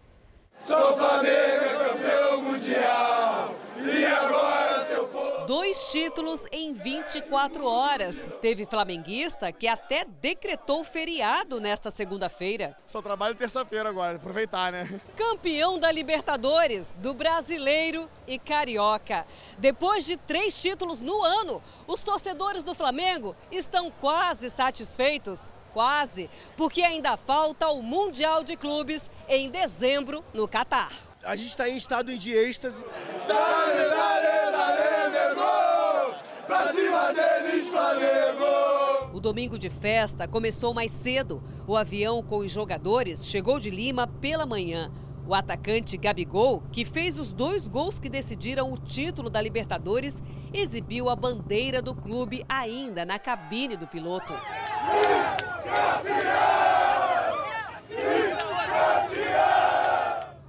[0.61, 3.55] Sou Flamengo, é campeão mundial.
[3.83, 5.47] E agora, seu povo.
[5.47, 8.29] Dois títulos em 24 horas.
[8.39, 12.77] Teve flamenguista que até decretou feriado nesta segunda-feira.
[12.85, 15.01] Só trabalho terça-feira agora, aproveitar, né?
[15.17, 19.25] Campeão da Libertadores, do Brasileiro e Carioca.
[19.57, 26.81] Depois de três títulos no ano, os torcedores do Flamengo estão quase satisfeitos Quase, porque
[26.81, 30.91] ainda falta o Mundial de Clubes em dezembro no Catar.
[31.23, 32.83] A gente está em estado de êxtase.
[33.27, 36.15] Dale, dale, dale, meu gol!
[36.47, 39.11] Pra cima deles, Flamengo!
[39.13, 41.43] O domingo de festa começou mais cedo.
[41.67, 44.91] O avião com os jogadores chegou de Lima pela manhã.
[45.27, 50.21] O atacante Gabigol, que fez os dois gols que decidiram o título da Libertadores,
[50.53, 54.33] exibiu a bandeira do clube ainda na cabine do piloto.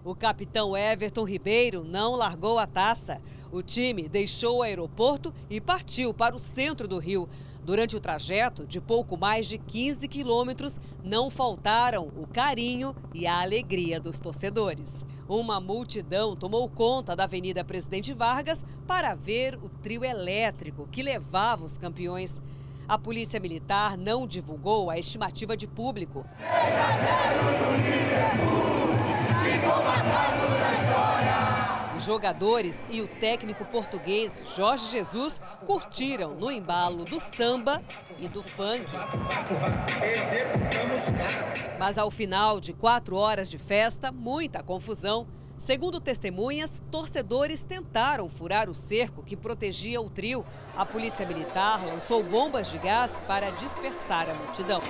[0.05, 3.21] O capitão Everton Ribeiro não largou a taça.
[3.53, 7.29] O time deixou o aeroporto e partiu para o centro do Rio.
[7.65, 13.41] Durante o trajeto de pouco mais de 15 quilômetros, não faltaram o carinho e a
[13.41, 15.07] alegria dos torcedores.
[15.29, 21.65] Uma multidão tomou conta da Avenida Presidente Vargas para ver o trio elétrico que levava
[21.65, 22.43] os campeões.
[22.89, 26.27] A Polícia Militar não divulgou a estimativa de público.
[32.05, 37.81] Jogadores e o técnico português Jorge Jesus curtiram no embalo do samba
[38.19, 38.87] e do funk.
[41.79, 45.27] Mas ao final de quatro horas de festa, muita confusão
[45.63, 50.45] Segundo testemunhas, torcedores tentaram furar o cerco que protegia o trio.
[50.77, 54.83] A polícia militar lançou bombas de gás para dispersar a multidão.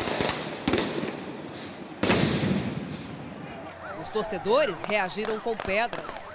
[4.02, 6.31] Os torcedores reagiram com pedras.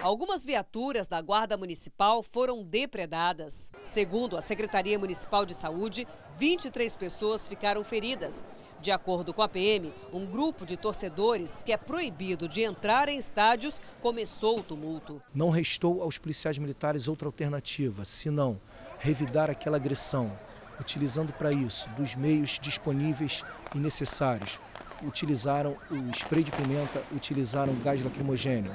[0.00, 3.68] Algumas viaturas da Guarda Municipal foram depredadas.
[3.84, 6.06] Segundo a Secretaria Municipal de Saúde,
[6.38, 8.44] 23 pessoas ficaram feridas.
[8.80, 13.18] De acordo com a PM, um grupo de torcedores que é proibido de entrar em
[13.18, 15.20] estádios começou o tumulto.
[15.34, 18.60] Não restou aos policiais militares outra alternativa, senão
[19.00, 20.30] revidar aquela agressão,
[20.80, 24.60] utilizando para isso dos meios disponíveis e necessários.
[25.02, 28.72] Utilizaram o spray de pimenta, utilizaram gás lacrimogêneo.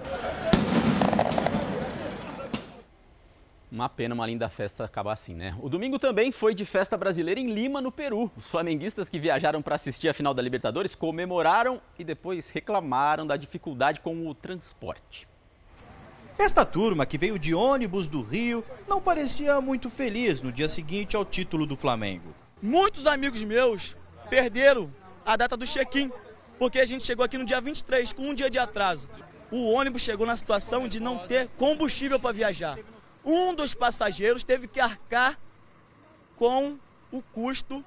[3.74, 5.58] Uma pena uma linda festa acabar assim, né?
[5.60, 8.32] O domingo também foi de festa brasileira em Lima, no Peru.
[8.38, 13.36] Os flamenguistas que viajaram para assistir a final da Libertadores comemoraram e depois reclamaram da
[13.36, 15.28] dificuldade com o transporte.
[16.38, 21.16] Esta turma, que veio de ônibus do Rio, não parecia muito feliz no dia seguinte
[21.16, 22.32] ao título do Flamengo.
[22.62, 23.98] Muitos amigos meus
[24.30, 24.94] perderam
[25.26, 26.12] a data do check-in,
[26.60, 29.10] porque a gente chegou aqui no dia 23, com um dia de atraso.
[29.50, 32.78] O ônibus chegou na situação de não ter combustível para viajar
[33.26, 35.38] um dos passageiros teve que arcar
[36.36, 36.78] com
[37.12, 37.84] o custo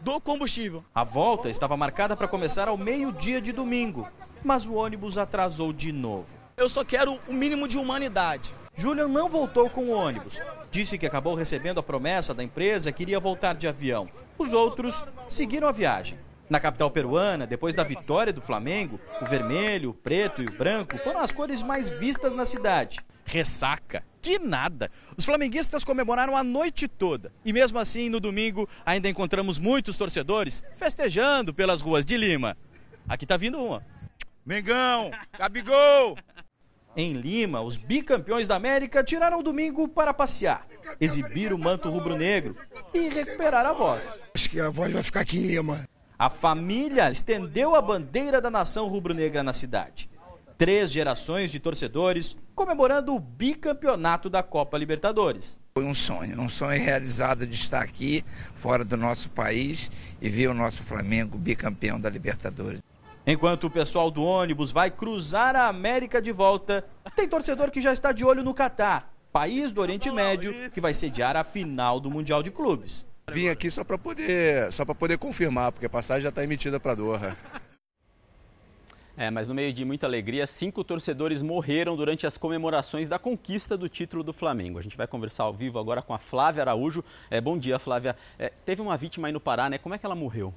[0.00, 0.84] do combustível.
[0.94, 4.08] A volta estava marcada para começar ao meio-dia de domingo,
[4.42, 6.26] mas o ônibus atrasou de novo.
[6.56, 8.54] Eu só quero o mínimo de humanidade.
[8.74, 10.40] Julian não voltou com o ônibus.
[10.70, 14.08] Disse que acabou recebendo a promessa da empresa que iria voltar de avião.
[14.38, 16.18] Os outros seguiram a viagem.
[16.48, 20.98] Na capital peruana, depois da vitória do Flamengo, o vermelho, o preto e o branco
[20.98, 23.00] foram as cores mais vistas na cidade.
[23.24, 24.04] Ressaca.
[24.22, 24.88] Que nada!
[25.16, 27.32] Os flamenguistas comemoraram a noite toda.
[27.44, 32.56] E mesmo assim, no domingo, ainda encontramos muitos torcedores festejando pelas ruas de Lima.
[33.08, 33.84] Aqui tá vindo uma.
[34.46, 35.10] Mengão!
[35.36, 36.16] Gabigol!
[36.96, 40.68] Em Lima, os bicampeões da América tiraram o domingo para passear,
[41.00, 42.56] exibir o manto rubro-negro
[42.94, 44.12] e recuperar a voz.
[44.34, 45.88] Acho que a voz vai ficar aqui em Lima.
[46.16, 50.11] A família estendeu a bandeira da nação rubro-negra na cidade
[50.62, 55.58] três gerações de torcedores comemorando o bicampeonato da Copa Libertadores.
[55.74, 60.46] Foi um sonho, um sonho realizado de estar aqui, fora do nosso país, e ver
[60.46, 62.80] o nosso Flamengo bicampeão da Libertadores.
[63.26, 67.92] Enquanto o pessoal do ônibus vai cruzar a América de volta, tem torcedor que já
[67.92, 72.08] está de olho no Catar, país do Oriente Médio, que vai sediar a final do
[72.08, 73.04] Mundial de Clubes.
[73.32, 76.78] Vim aqui só para poder, só para poder confirmar, porque a passagem já está emitida
[76.78, 77.36] para Doha.
[79.22, 83.76] É, mas no meio de muita alegria, cinco torcedores morreram durante as comemorações da conquista
[83.78, 84.80] do título do Flamengo.
[84.80, 87.04] A gente vai conversar ao vivo agora com a Flávia Araújo.
[87.30, 88.16] É, bom dia, Flávia.
[88.36, 89.78] É, teve uma vítima aí no Pará, né?
[89.78, 90.52] Como é que ela morreu?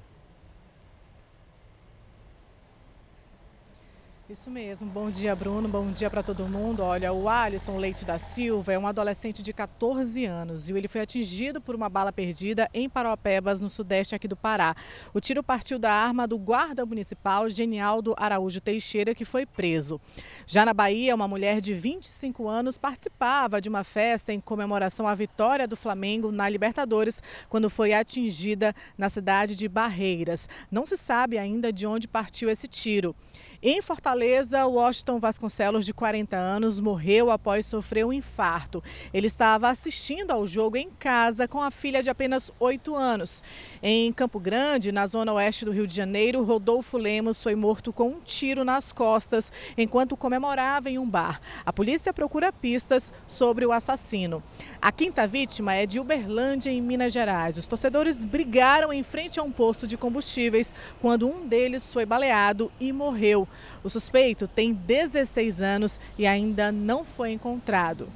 [4.28, 4.90] Isso mesmo.
[4.90, 5.68] Bom dia, Bruno.
[5.68, 6.82] Bom dia para todo mundo.
[6.82, 11.00] Olha, o Alisson Leite da Silva é um adolescente de 14 anos e ele foi
[11.00, 14.74] atingido por uma bala perdida em Paropebas, no sudeste aqui do Pará.
[15.14, 20.00] O tiro partiu da arma do guarda municipal Genialdo Araújo Teixeira, que foi preso.
[20.44, 25.14] Já na Bahia, uma mulher de 25 anos participava de uma festa em comemoração à
[25.14, 30.48] vitória do Flamengo na Libertadores, quando foi atingida na cidade de Barreiras.
[30.68, 33.14] Não se sabe ainda de onde partiu esse tiro.
[33.62, 38.84] Em Fortaleza, Washington Vasconcelos, de 40 anos, morreu após sofrer um infarto.
[39.14, 43.42] Ele estava assistindo ao jogo em casa com a filha de apenas 8 anos.
[43.82, 48.08] Em Campo Grande, na zona oeste do Rio de Janeiro, Rodolfo Lemos foi morto com
[48.08, 51.40] um tiro nas costas enquanto comemorava em um bar.
[51.64, 54.42] A polícia procura pistas sobre o assassino.
[54.82, 57.56] A quinta vítima é de Uberlândia, em Minas Gerais.
[57.56, 62.70] Os torcedores brigaram em frente a um posto de combustíveis quando um deles foi baleado
[62.78, 63.45] e morreu.
[63.82, 68.08] O suspeito tem 16 anos e ainda não foi encontrado.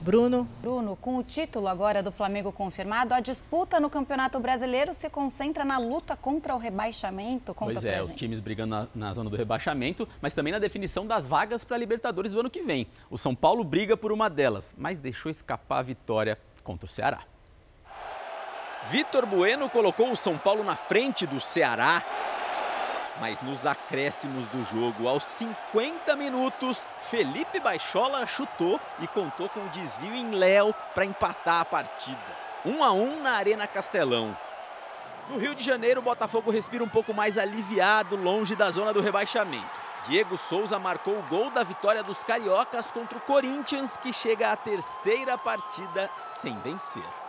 [0.00, 0.48] Bruno.
[0.62, 5.62] Bruno, com o título agora do Flamengo confirmado, a disputa no Campeonato Brasileiro se concentra
[5.62, 7.52] na luta contra o rebaixamento.
[7.52, 11.06] Conta pois é, os times brigando na, na, zona do rebaixamento, mas também na definição
[11.06, 12.86] das vagas para a Libertadores do ano que vem.
[13.10, 17.24] O São Paulo briga por uma delas, mas deixou escapar a vitória contra o Ceará.
[18.90, 22.02] Vitor Bueno colocou o São Paulo na frente do Ceará
[23.20, 29.68] mas nos acréscimos do jogo, aos 50 minutos, Felipe Baixola chutou e contou com o
[29.68, 32.40] desvio em Léo para empatar a partida.
[32.64, 34.36] 1 um a 1 um na Arena Castelão.
[35.28, 39.00] No Rio de Janeiro, o Botafogo respira um pouco mais aliviado, longe da zona do
[39.00, 39.80] rebaixamento.
[40.04, 44.56] Diego Souza marcou o gol da vitória dos cariocas contra o Corinthians, que chega à
[44.56, 47.19] terceira partida sem vencer.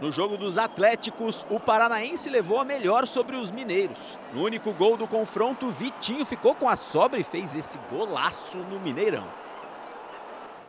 [0.00, 4.18] No jogo dos Atléticos, o Paranaense levou a melhor sobre os mineiros.
[4.32, 8.80] No único gol do confronto, Vitinho ficou com a sobra e fez esse golaço no
[8.80, 9.28] Mineirão.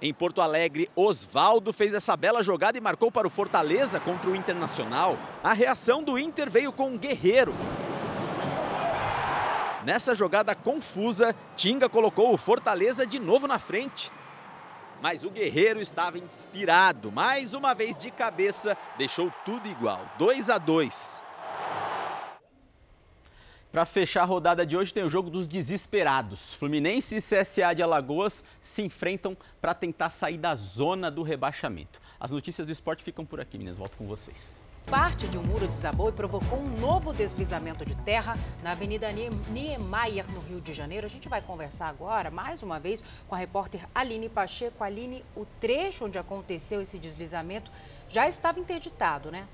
[0.02, 4.36] Em Porto Alegre, Osvaldo fez essa bela jogada e marcou para o Fortaleza contra o
[4.36, 5.18] Internacional.
[5.42, 7.56] A reação do Inter veio com um Guerreiro.
[9.86, 14.12] Nessa jogada confusa, Tinga colocou o Fortaleza de novo na frente.
[15.02, 17.12] Mas o Guerreiro estava inspirado.
[17.12, 20.00] Mais uma vez de cabeça, deixou tudo igual.
[20.18, 21.24] 2 a 2.
[23.72, 26.54] Para fechar a rodada de hoje tem o jogo dos desesperados.
[26.54, 32.00] Fluminense e CSA de Alagoas se enfrentam para tentar sair da zona do rebaixamento.
[32.20, 33.78] As notícias do esporte ficam por aqui, meninas.
[33.78, 34.62] Volto com vocês.
[34.86, 40.30] Parte de um muro desabou e provocou um novo deslizamento de terra na Avenida Niemeyer,
[40.32, 41.06] no Rio de Janeiro.
[41.06, 44.84] A gente vai conversar agora, mais uma vez, com a repórter Aline Pacheco.
[44.84, 47.72] Aline, o trecho onde aconteceu esse deslizamento
[48.10, 49.48] já estava interditado, né?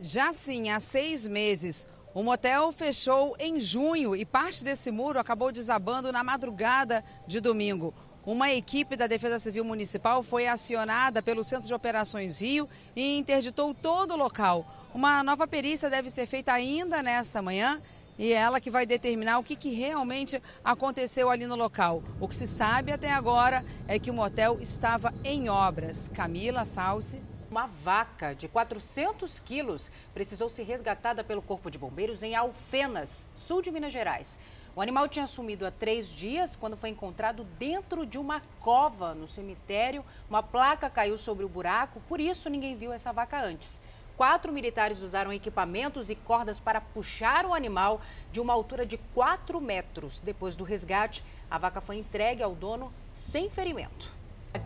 [0.00, 1.86] Já sim, há seis meses.
[2.12, 7.94] O motel fechou em junho e parte desse muro acabou desabando na madrugada de domingo.
[8.26, 12.66] Uma equipe da Defesa Civil Municipal foi acionada pelo Centro de Operações Rio
[12.96, 14.66] e interditou todo o local.
[14.94, 17.82] Uma nova perícia deve ser feita ainda nessa manhã
[18.18, 22.02] e é ela que vai determinar o que, que realmente aconteceu ali no local.
[22.18, 26.08] O que se sabe até agora é que o motel estava em obras.
[26.08, 27.20] Camila Salsi.
[27.50, 33.60] Uma vaca de 400 quilos precisou ser resgatada pelo Corpo de Bombeiros em Alfenas, sul
[33.60, 34.38] de Minas Gerais.
[34.76, 39.28] O animal tinha sumido há três dias quando foi encontrado dentro de uma cova no
[39.28, 40.04] cemitério.
[40.28, 43.80] Uma placa caiu sobre o buraco, por isso ninguém viu essa vaca antes.
[44.16, 48.00] Quatro militares usaram equipamentos e cordas para puxar o animal
[48.32, 50.18] de uma altura de 4 metros.
[50.20, 54.12] Depois do resgate, a vaca foi entregue ao dono sem ferimento.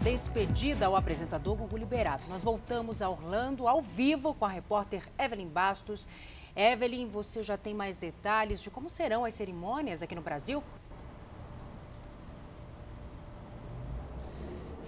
[0.02, 2.28] Despedida ao apresentador Gugu Liberato.
[2.28, 6.06] Nós voltamos a Orlando ao vivo com a repórter Evelyn Bastos.
[6.56, 10.62] Evelyn, você já tem mais detalhes de como serão as cerimônias aqui no Brasil?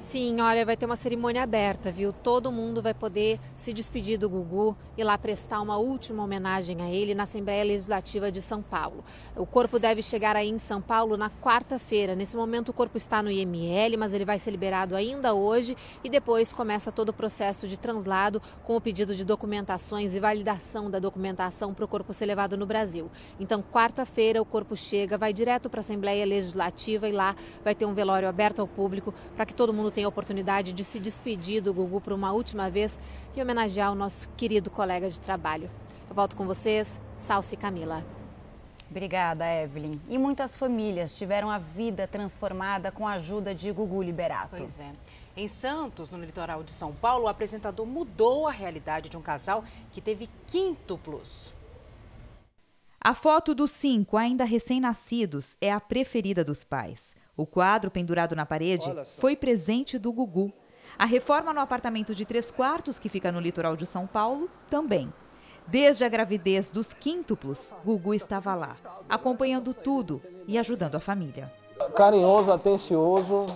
[0.01, 2.11] Sim, olha, vai ter uma cerimônia aberta, viu?
[2.11, 6.91] Todo mundo vai poder se despedir do Gugu e lá prestar uma última homenagem a
[6.91, 9.05] ele na Assembleia Legislativa de São Paulo.
[9.37, 12.17] O corpo deve chegar aí em São Paulo na quarta-feira.
[12.17, 16.09] Nesse momento o corpo está no IML, mas ele vai ser liberado ainda hoje e
[16.09, 20.99] depois começa todo o processo de translado com o pedido de documentações e validação da
[20.99, 23.11] documentação para o corpo ser levado no Brasil.
[23.39, 27.85] Então, quarta-feira o corpo chega, vai direto para a Assembleia Legislativa e lá vai ter
[27.85, 31.63] um velório aberto ao público para que todo mundo tenha a oportunidade de se despedir
[31.63, 33.01] do Gugu por uma última vez
[33.35, 35.71] e homenagear o nosso querido colega de trabalho.
[36.09, 38.05] Eu volto com vocês, Salsi e Camila.
[38.91, 40.01] Obrigada, Evelyn.
[40.09, 44.57] E muitas famílias tiveram a vida transformada com a ajuda de Gugu Liberato.
[44.57, 44.91] Pois é.
[45.37, 49.63] Em Santos, no litoral de São Paulo, o apresentador mudou a realidade de um casal
[49.93, 51.55] que teve quíntuplos.
[53.03, 57.17] A foto dos cinco ainda recém-nascidos é a preferida dos pais.
[57.35, 60.53] O quadro pendurado na parede foi presente do Gugu.
[60.99, 65.11] A reforma no apartamento de três quartos, que fica no litoral de São Paulo, também.
[65.67, 68.77] Desde a gravidez dos quíntuplos, Gugu estava lá,
[69.09, 71.51] acompanhando tudo e ajudando a família.
[71.97, 73.47] Carinhoso, atencioso,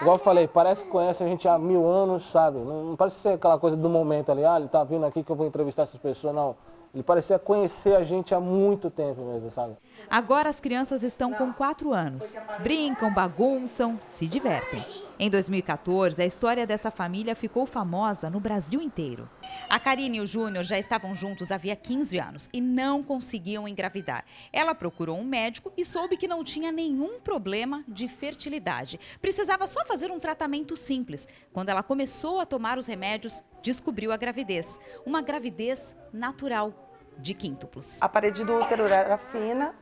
[0.00, 2.58] igual eu falei, parece que conhece a gente há mil anos, sabe?
[2.58, 5.34] Não, parece ser aquela coisa do momento ali, ah, ele tá vindo aqui que eu
[5.34, 6.54] vou entrevistar essas pessoas, não.
[6.94, 9.76] Ele parecia conhecer a gente há muito tempo mesmo, sabe?
[10.08, 12.36] Agora as crianças estão com 4 anos.
[12.60, 14.84] Brincam, bagunçam, se divertem.
[15.18, 19.28] Em 2014, a história dessa família ficou famosa no Brasil inteiro.
[19.68, 24.24] A Karine e o Júnior já estavam juntos havia 15 anos e não conseguiam engravidar.
[24.52, 29.00] Ela procurou um médico e soube que não tinha nenhum problema de fertilidade.
[29.20, 31.26] Precisava só fazer um tratamento simples.
[31.52, 34.78] Quando ela começou a tomar os remédios, descobriu a gravidez.
[35.06, 36.83] Uma gravidez natural
[37.18, 38.00] de quíntuplos.
[38.00, 39.74] A parede do útero era fina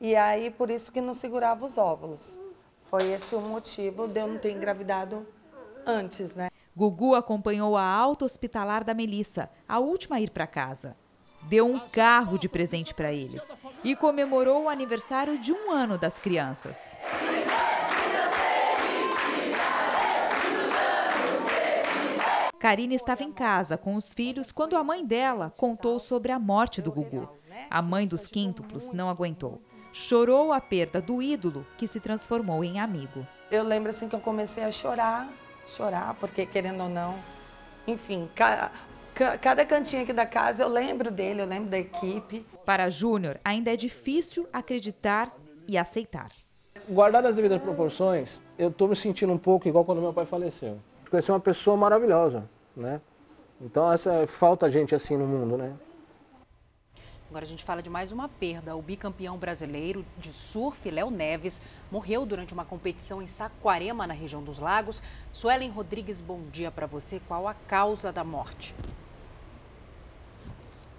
[0.00, 2.38] e aí por isso que não segurava os óvulos.
[2.90, 5.26] Foi esse o motivo de eu não ter engravidado
[5.86, 6.50] antes, né?
[6.76, 10.96] Gugu acompanhou a alta hospitalar da Melissa, a última a ir para casa.
[11.42, 16.18] Deu um carro de presente para eles e comemorou o aniversário de um ano das
[16.18, 16.96] crianças.
[22.60, 26.82] Karine estava em casa com os filhos quando a mãe dela contou sobre a morte
[26.82, 27.26] do Gugu.
[27.70, 29.62] A mãe dos quíntuplos não aguentou.
[29.94, 33.26] Chorou a perda do ídolo que se transformou em amigo.
[33.50, 35.26] Eu lembro assim que eu comecei a chorar,
[35.74, 37.14] chorar, porque querendo ou não,
[37.86, 38.70] enfim, ca,
[39.14, 42.44] ca, cada cantinho aqui da casa eu lembro dele, eu lembro da equipe.
[42.66, 45.32] Para Júnior, ainda é difícil acreditar
[45.66, 46.28] e aceitar.
[46.86, 50.78] guardar as devidas proporções, eu estou me sentindo um pouco igual quando meu pai faleceu.
[51.10, 53.00] Conheci uma pessoa maravilhosa, né?
[53.60, 55.74] Então essa falta gente assim no mundo, né?
[57.28, 58.74] Agora a gente fala de mais uma perda.
[58.74, 64.42] O bicampeão brasileiro de surf, Léo Neves, morreu durante uma competição em Saquarema, na região
[64.42, 65.02] dos Lagos.
[65.30, 67.20] Suelen Rodrigues, bom dia para você.
[67.28, 68.74] Qual a causa da morte?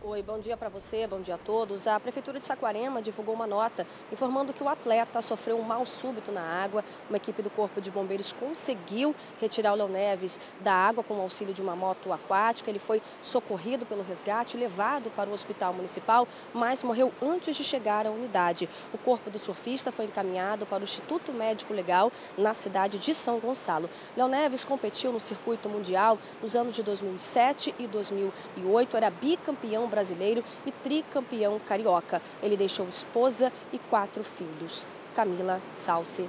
[0.04, 1.86] Oi, bom dia para você, bom dia a todos.
[1.86, 6.32] A Prefeitura de Saquarema divulgou uma nota informando que o atleta sofreu um mal súbito
[6.32, 6.84] na água.
[7.08, 11.22] Uma equipe do Corpo de Bombeiros conseguiu retirar o Léo Neves da água com o
[11.22, 12.72] auxílio de uma moto aquática.
[12.72, 18.08] Ele foi socorrido pelo resgate, levado para o hospital municipal, mas morreu antes de chegar
[18.08, 18.68] à unidade.
[18.92, 23.40] O corpo do surfista foi encaminhado para o Instituto Médico Legal na cidade de São
[23.40, 23.88] Gonçalo.
[24.18, 30.44] Léo Neves competiu no circuito mundial nos anos de 2007 e 2008, era bicampeão brasileiro
[30.66, 32.20] e tricampeão carioca.
[32.42, 34.88] Ele deixou esposa e quatro filhos.
[35.14, 36.28] Camila Salsi.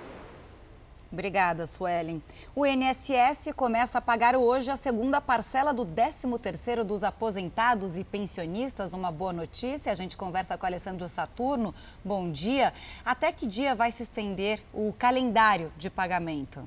[1.12, 2.22] Obrigada, Suelen.
[2.56, 8.94] O INSS começa a pagar hoje a segunda parcela do 13º dos aposentados e pensionistas.
[8.94, 9.92] Uma boa notícia.
[9.92, 11.74] A gente conversa com Alessandro Saturno.
[12.02, 12.72] Bom dia.
[13.04, 16.66] Até que dia vai se estender o calendário de pagamento?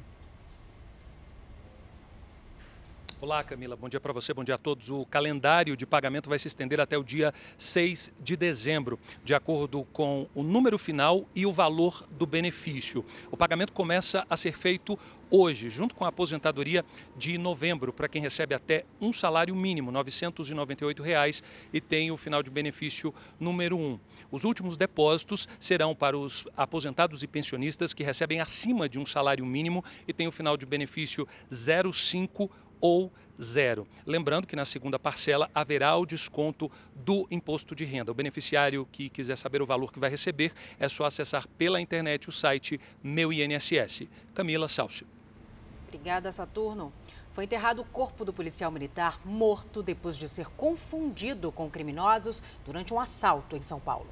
[3.25, 3.75] Olá, Camila.
[3.75, 4.91] Bom dia para você, bom dia a todos.
[4.91, 9.83] O calendário de pagamento vai se estender até o dia 6 de dezembro, de acordo
[9.91, 13.03] com o número final e o valor do benefício.
[13.31, 14.95] O pagamento começa a ser feito
[15.31, 16.85] hoje, junto com a aposentadoria
[17.17, 21.41] de novembro, para quem recebe até um salário mínimo, 998 reais,
[21.73, 23.99] e tem o final de benefício número 1.
[24.31, 29.43] Os últimos depósitos serão para os aposentados e pensionistas que recebem acima de um salário
[29.45, 32.51] mínimo e tem o final de benefício 05
[32.85, 33.11] ou
[33.41, 33.87] zero.
[34.05, 38.11] Lembrando que na segunda parcela haverá o desconto do imposto de renda.
[38.11, 42.29] O beneficiário que quiser saber o valor que vai receber é só acessar pela internet
[42.29, 44.07] o site Meu INSS.
[44.35, 45.07] Camila Salcio.
[45.87, 46.93] Obrigada, Saturno.
[47.31, 52.93] Foi enterrado o corpo do policial militar morto depois de ser confundido com criminosos durante
[52.93, 54.07] um assalto em São Paulo.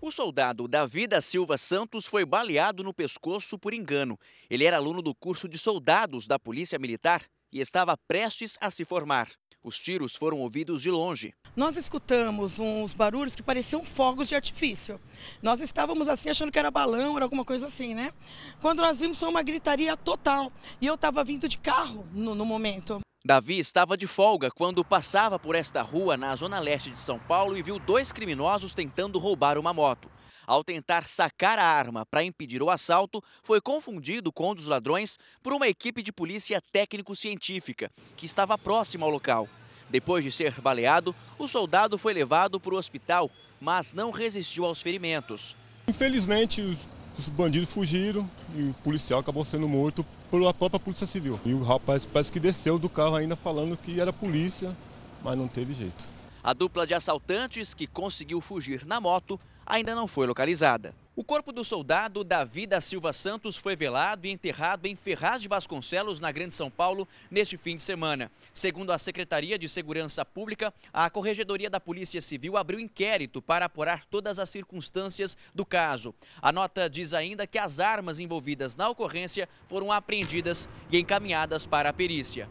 [0.00, 4.18] O soldado Davi da Silva Santos foi baleado no pescoço por engano.
[4.48, 7.22] Ele era aluno do curso de soldados da Polícia Militar
[7.52, 9.28] e estava prestes a se formar.
[9.62, 11.34] Os tiros foram ouvidos de longe.
[11.56, 15.00] Nós escutamos uns barulhos que pareciam fogos de artifício.
[15.42, 18.12] Nós estávamos assim achando que era balão, era alguma coisa assim, né?
[18.60, 22.46] Quando nós vimos foi uma gritaria total e eu estava vindo de carro no, no
[22.46, 23.00] momento.
[23.24, 27.56] Davi estava de folga quando passava por esta rua na zona leste de São Paulo
[27.56, 30.08] e viu dois criminosos tentando roubar uma moto.
[30.48, 35.18] Ao tentar sacar a arma para impedir o assalto, foi confundido com um dos ladrões
[35.42, 39.46] por uma equipe de polícia técnico-científica que estava próxima ao local.
[39.90, 43.30] Depois de ser baleado, o soldado foi levado para o hospital,
[43.60, 45.54] mas não resistiu aos ferimentos.
[45.86, 46.78] Infelizmente,
[47.18, 48.26] os bandidos fugiram
[48.56, 51.38] e o policial acabou sendo morto pela própria Polícia Civil.
[51.44, 54.74] E o rapaz parece que desceu do carro ainda falando que era polícia,
[55.22, 56.08] mas não teve jeito.
[56.42, 59.38] A dupla de assaltantes que conseguiu fugir na moto
[59.68, 60.94] ainda não foi localizada.
[61.14, 65.48] O corpo do soldado Davi da Silva Santos foi velado e enterrado em Ferraz de
[65.48, 68.30] Vasconcelos, na Grande São Paulo, neste fim de semana.
[68.54, 74.04] Segundo a Secretaria de Segurança Pública, a Corregedoria da Polícia Civil abriu inquérito para apurar
[74.04, 76.14] todas as circunstâncias do caso.
[76.40, 81.90] A nota diz ainda que as armas envolvidas na ocorrência foram apreendidas e encaminhadas para
[81.90, 82.48] a perícia.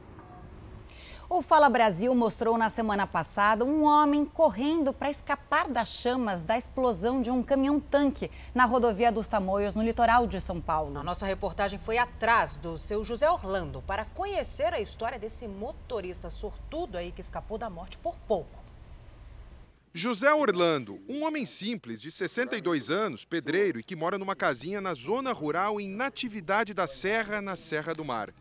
[1.29, 6.57] O Fala Brasil mostrou na semana passada um homem correndo para escapar das chamas da
[6.57, 10.97] explosão de um caminhão-tanque na rodovia dos Tamoios, no litoral de São Paulo.
[10.97, 16.29] A nossa reportagem foi atrás do seu José Orlando para conhecer a história desse motorista
[16.29, 18.63] sortudo aí que escapou da morte por pouco.
[19.93, 24.93] José Orlando, um homem simples de 62 anos, pedreiro e que mora numa casinha na
[24.93, 28.33] zona rural em Natividade da Serra, na Serra do Mar.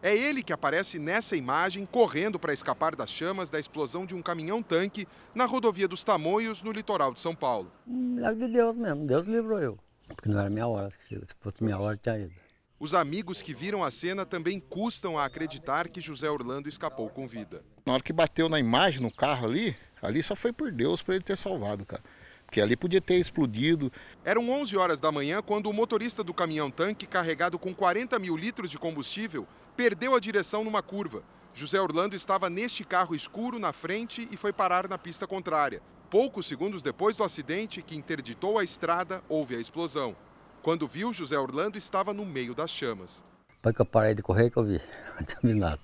[0.00, 4.22] É ele que aparece nessa imagem correndo para escapar das chamas da explosão de um
[4.22, 7.72] caminhão-tanque na rodovia dos Tamoios, no litoral de São Paulo.
[7.84, 9.78] Milagre de Deus mesmo, Deus livrou eu.
[10.06, 12.32] Porque não era minha hora, se fosse minha hora tinha ido.
[12.78, 17.26] Os amigos que viram a cena também custam a acreditar que José Orlando escapou com
[17.26, 17.64] vida.
[17.84, 21.16] Na hora que bateu na imagem no carro ali, ali só foi por Deus para
[21.16, 22.02] ele ter salvado, cara
[22.48, 23.92] porque ali podia ter explodido.
[24.24, 28.70] Eram 11 horas da manhã quando o motorista do caminhão-tanque, carregado com 40 mil litros
[28.70, 29.46] de combustível,
[29.76, 31.22] perdeu a direção numa curva.
[31.52, 35.82] José Orlando estava neste carro escuro na frente e foi parar na pista contrária.
[36.08, 40.16] Poucos segundos depois do acidente que interditou a estrada, houve a explosão.
[40.62, 43.22] Quando viu, José Orlando estava no meio das chamas.
[43.56, 44.80] Depois que eu parei de correr, que eu vi,
[45.20, 45.80] não tinha nada.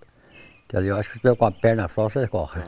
[0.66, 2.62] Que ali eu acho que se tiver com a perna só, você corre.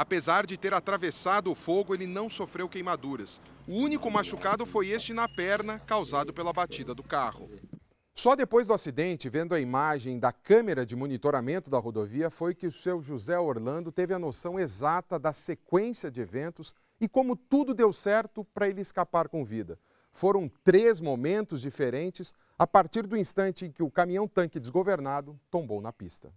[0.00, 3.38] Apesar de ter atravessado o fogo, ele não sofreu queimaduras.
[3.68, 7.50] O único machucado foi este na perna, causado pela batida do carro.
[8.14, 12.66] Só depois do acidente, vendo a imagem da câmera de monitoramento da rodovia, foi que
[12.66, 17.74] o seu José Orlando teve a noção exata da sequência de eventos e como tudo
[17.74, 19.78] deu certo para ele escapar com vida.
[20.14, 25.92] Foram três momentos diferentes a partir do instante em que o caminhão-tanque desgovernado tombou na
[25.92, 26.32] pista.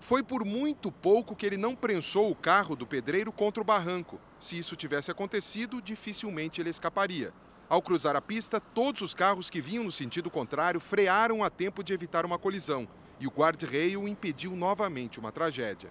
[0.00, 4.18] Foi por muito pouco que ele não prensou o carro do pedreiro contra o barranco.
[4.40, 7.32] Se isso tivesse acontecido, dificilmente ele escaparia.
[7.68, 11.84] Ao cruzar a pista, todos os carros que vinham no sentido contrário frearam a tempo
[11.84, 12.88] de evitar uma colisão.
[13.20, 15.90] E o guarda-reio impediu novamente uma tragédia.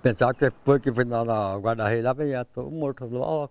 [0.00, 3.48] Pensar que foi que foi na, na guarda-reio lá, já estou morto lá.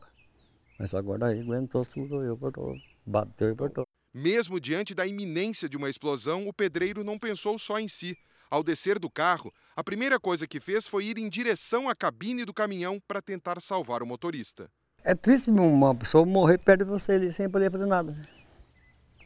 [0.79, 2.75] Mas só guarda-reio aguentou tudo, eu botou,
[3.05, 3.85] bateu e botou.
[4.13, 8.17] Mesmo diante da iminência de uma explosão, o pedreiro não pensou só em si.
[8.51, 12.43] Ao descer do carro, a primeira coisa que fez foi ir em direção à cabine
[12.43, 14.69] do caminhão para tentar salvar o motorista.
[15.05, 18.11] É triste uma pessoa morrer perto de você ali sem poder fazer nada.
[18.11, 18.27] né?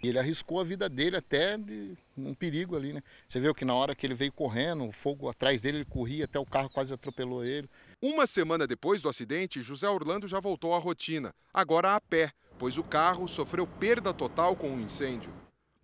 [0.04, 3.02] Ele arriscou a vida dele até de um perigo ali, né?
[3.28, 6.26] Você viu que na hora que ele veio correndo, o fogo atrás dele, ele corria
[6.26, 7.68] até o carro quase atropelou ele.
[8.00, 12.78] Uma semana depois do acidente, José Orlando já voltou à rotina, agora a pé, pois
[12.78, 15.34] o carro sofreu perda total com o um incêndio.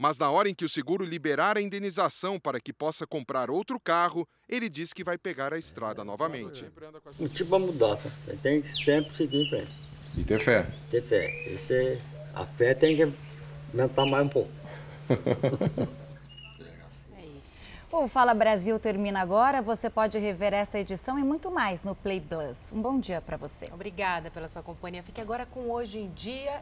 [0.01, 3.79] Mas na hora em que o seguro liberar a indenização para que possa comprar outro
[3.79, 6.65] carro, ele diz que vai pegar a estrada novamente.
[7.19, 8.11] Um tipo de mudança.
[8.25, 9.71] Você tem que sempre seguir em frente.
[10.17, 10.65] E ter fé.
[10.89, 11.53] Ter fé.
[11.53, 12.01] Esse,
[12.33, 13.13] a fé tem que
[13.73, 14.51] aumentar mais um pouco.
[17.93, 19.61] O Fala Brasil termina agora.
[19.61, 22.71] Você pode rever esta edição e muito mais no Play Plus.
[22.71, 23.69] Um bom dia para você.
[23.73, 25.03] Obrigada pela sua companhia.
[25.03, 26.59] Fique agora com Hoje em Dia